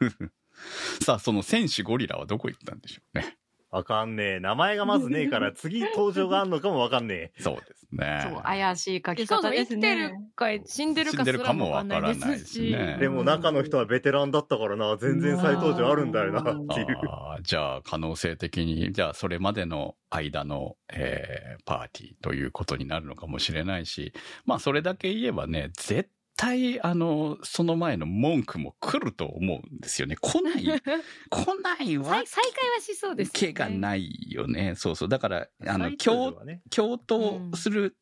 [1.02, 3.38] さあ、その戦士ゴリラはどこ行ったんでしょうね。
[3.74, 4.40] わかんねえ。
[4.40, 7.42] 名前がまずねえから、 次登場があんのかもわかんねえ。
[7.42, 8.20] そうですね。
[8.22, 10.08] そう、怪しい書きそうそう、方です生きてね。
[10.10, 12.72] るか死んでるかすらもわかんないです死んでるかもわからないですし。
[12.72, 16.66] ねでも中の人はベテランだったからな、全然再登場あるんだよな、っていう。
[17.08, 24.12] あーじゃあ、可能性的に、じゃあ、それまでの間の、えーパーティーということになるのかもしれないし、
[24.44, 30.16] まあ、それだけ言えばね、絶対、あの、その前の文句も来ると思うんですよね。
[30.20, 30.64] 来ない、
[31.30, 34.74] 来ないわ再再会はしそうです、けがないよね。
[34.76, 35.08] そうそう。
[35.08, 37.96] だから、あの、共ね共闘する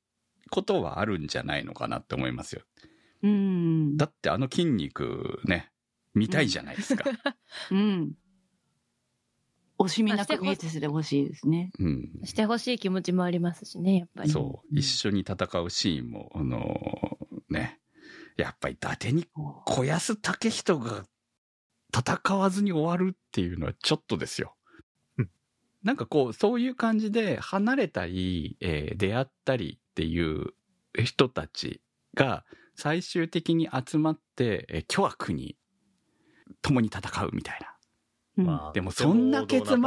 [0.50, 2.62] ことはあるんじゃないのかなって思いますよ。
[3.22, 3.96] うん。
[3.96, 5.70] だってあの筋肉ね、
[6.14, 7.04] 見たいじゃないですか。
[7.70, 8.12] うん。
[9.78, 11.72] 惜しみなく見えててほしいですね。
[11.78, 12.10] うん。
[12.24, 14.30] してほしい気持ちもありますしね、やっぱり。
[14.30, 14.76] そう。
[14.76, 17.18] 一緒に戦うシーンも、あの
[17.50, 17.80] ね、
[18.36, 19.26] やっぱり伊達に
[19.64, 21.04] 小安武人が
[21.94, 24.54] 戦わずに終わるっていうのはちょっとですよ
[25.18, 25.30] うん。
[25.82, 30.54] なんかこう、そういう感じで離れたり、えー出会ったりっていう
[31.04, 31.82] 人たち
[32.14, 32.44] が
[32.76, 35.56] 最終的に集まって、えー巨悪に
[36.62, 37.71] 共に戦うみたいな。
[38.38, 39.80] うんまあでもそんな結末を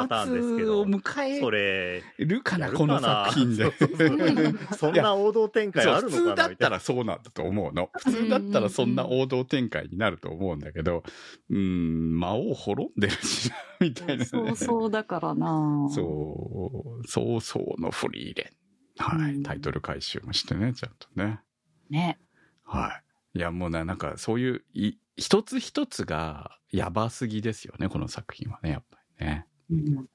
[0.86, 3.72] 迎そえれ、るかな、この作品で。
[4.78, 7.90] そんな王道展開あるのかなそう普通だったらそうなんだと思うの。
[7.98, 11.04] 普通だったらそんな王道展開になると思うんだけど、
[11.50, 14.26] うーん、魔王滅んでるしな、みたいな、ね。
[14.26, 17.08] そうそうだからなそう。
[17.08, 18.56] そうそうのフリーレン。
[18.98, 19.34] はい。
[19.34, 21.42] うんタイトル回収もしてね、ちゃんとね。
[21.90, 22.20] ね。
[22.64, 23.02] は
[23.34, 23.40] い。
[23.40, 29.48] いや、もうね、なんかそういう、い一つ一つがやばすぎですよね、この作品はね、やっぱりね。
[29.70, 30.06] うん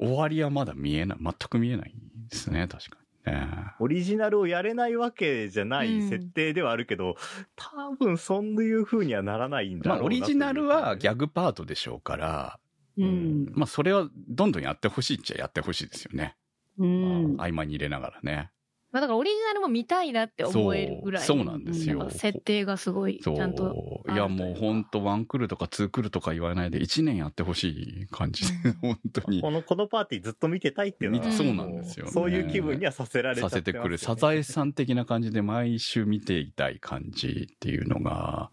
[0.00, 1.92] 終わりはまだ見えない、全く見えない
[2.30, 3.48] ですね、確かにね。
[3.80, 7.16] オリジナルをやれないわけじゃなうんい設定ではあるけど、
[7.56, 11.26] 多分そういう風にはならないんだまあ、ろうなオリジナルはギャグ。
[11.26, 12.60] グパートでしょうから、
[12.96, 13.52] うん。
[13.54, 16.36] まあ、それはどんどんやってほしいっちゃやってほしいですよね。
[16.78, 17.36] うん。
[17.36, 18.52] 合間に入れながらね。
[18.90, 21.24] まあだからオリジナルも見たいなって思えるぐらい。
[21.24, 23.40] そうそうなんですよ設定がすごい、ちそう。
[23.40, 24.02] ゃんと。
[24.08, 33.98] いや、もう本当ワンクールとかツークールとか言わないで1年やってほしい感じで、 本当にこの、このパーティーずっと見てたいっていうのは、そうなんですよねそういう気分にはさせられてますよねせてくる。
[33.98, 38.50] サザエさん的な感じで毎週見ていたい感じっていうのが、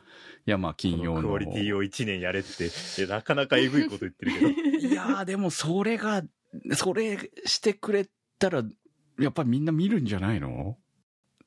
[0.47, 1.15] いや、まあ金曜の。
[1.15, 2.69] このクオリティを1年やれって、
[3.07, 4.47] なかなかえぐいこと言ってるけど。
[4.87, 6.23] いやーでもそれが、
[6.73, 8.07] それしてくれ
[8.37, 8.63] たら、
[9.19, 10.77] やっぱりみんな見るんじゃないの？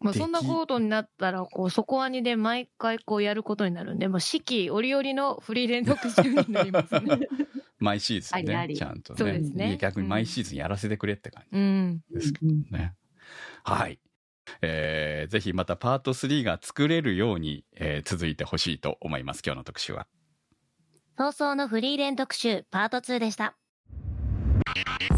[0.01, 7.19] まあそんなことになったら、こう、そこアニで毎回こうやることになるんで、もう四季折々のフリーレン特集になりますね。
[7.81, 8.55] 毎シーズンね。
[8.57, 9.19] ありありちゃんとね。
[9.19, 12.01] そうですね逆に毎シーズンやらせてくれって感うん。
[12.11, 12.95] じですけどね。
[13.65, 13.99] はい。
[14.63, 19.43] えーぜひまたパート3が作れるように、えー続いてほしいと思います。
[19.45, 20.07] 今日の特集は。
[21.17, 23.57] 放送のフリーレン特集パート2でした。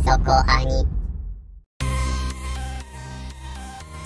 [0.04, 0.86] そこアニ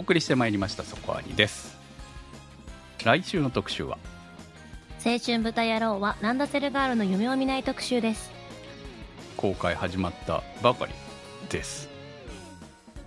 [0.00, 1.76] お送りしてまいりました、そこありです。
[3.04, 3.98] 来週の特集は、
[5.04, 8.30] 青春豚野郎はランドセルガールの夢を見ない特集です
[9.36, 10.92] 公開始まったばかり
[11.50, 11.90] です。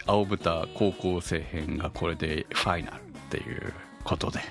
[0.06, 3.00] 青豚高校生編がこれでファイナルっ
[3.32, 3.74] ていう
[4.04, 4.42] ことで。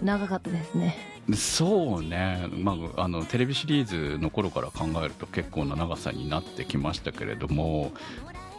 [0.00, 0.96] 長かったですね。
[1.34, 7.90] そうね、まあ、あのテレビシリーズの頃から考えると結構な長さになってきましたけれども「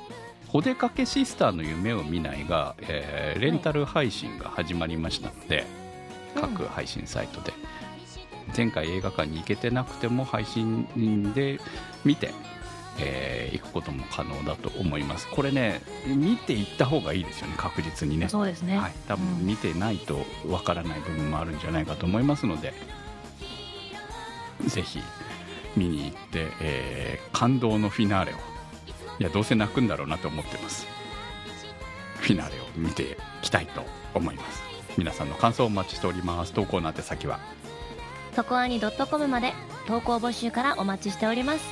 [0.53, 5.65] お出かけシスターの夢を見ないが」えーレンタル配信が始まりましたので、
[6.35, 7.53] 各配信サイトで。
[8.55, 10.85] 前回映画館に行けてなくても配信
[11.33, 11.59] で
[12.03, 12.33] 見て、
[12.99, 15.27] えー行くことも可能だと思います。
[15.29, 18.27] これね見ていった方がいいですよね確実にね。
[18.27, 18.77] そうですね。
[18.77, 22.73] はい、多分見てないとわからない部分もあるんじゃないかと思いますので
[24.67, 25.01] ぜひ
[25.77, 28.35] 見に行って、えー感動のフィナーレを
[29.19, 30.87] いやどうせ泣くんだろうなと思ってます。
[32.17, 33.83] フィナーレを見ていきたいと
[34.13, 34.63] 思います。
[34.97, 36.53] 皆さんの感想をお待ちしております。
[36.53, 37.39] 投稿の宛先は？
[38.35, 39.53] そこアニ .com まで。
[39.87, 41.65] 投稿募集からお待ちしております。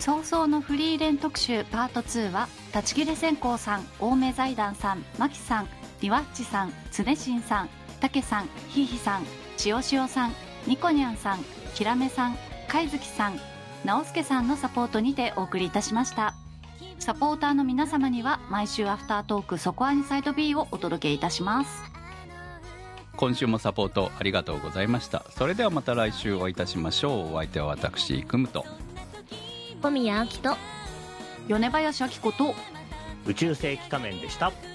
[0.00, 5.68] 早々のフリーレン特集パート2は立ち切れ線香さん青梅財団さんマキさん
[6.02, 10.34] リワッチさん常新さんたけさんひひさんちおしおさん
[10.66, 11.44] ニコニャンさん
[11.74, 12.36] きらめさん
[12.68, 13.40] かいずきさん
[13.84, 16.34] 直輔さんのサポートにてお送りいたしました。
[16.98, 21.82] サポーターの皆様には毎週アフタートークそこアニサイド B をお届けいたします。
[23.16, 25.26] 今週もサポートありがとうございました。
[25.30, 27.34] それではまた来週お会いいたしましょう。
[27.34, 28.64] お相手は私くむと。
[29.82, 30.56] 小宮明と
[31.46, 32.54] 米林明子と
[33.26, 34.50] 宇宙世紀仮面でした。「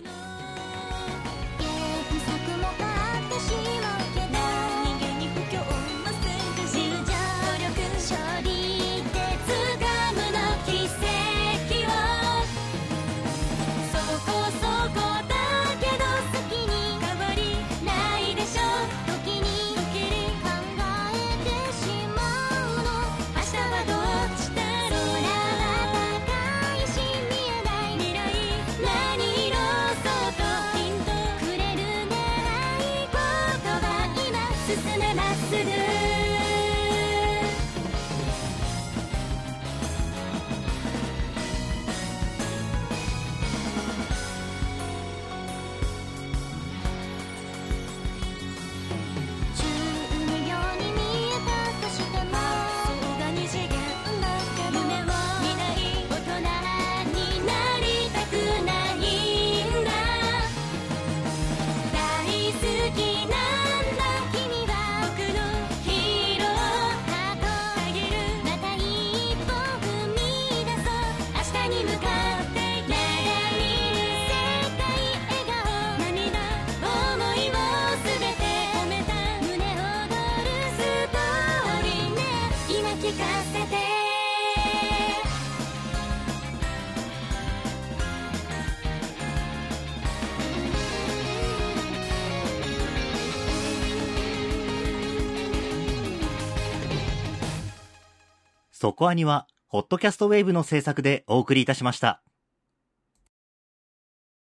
[99.00, 102.22] コアニは、ホットキャストウェーブの制作でお送りいたしました。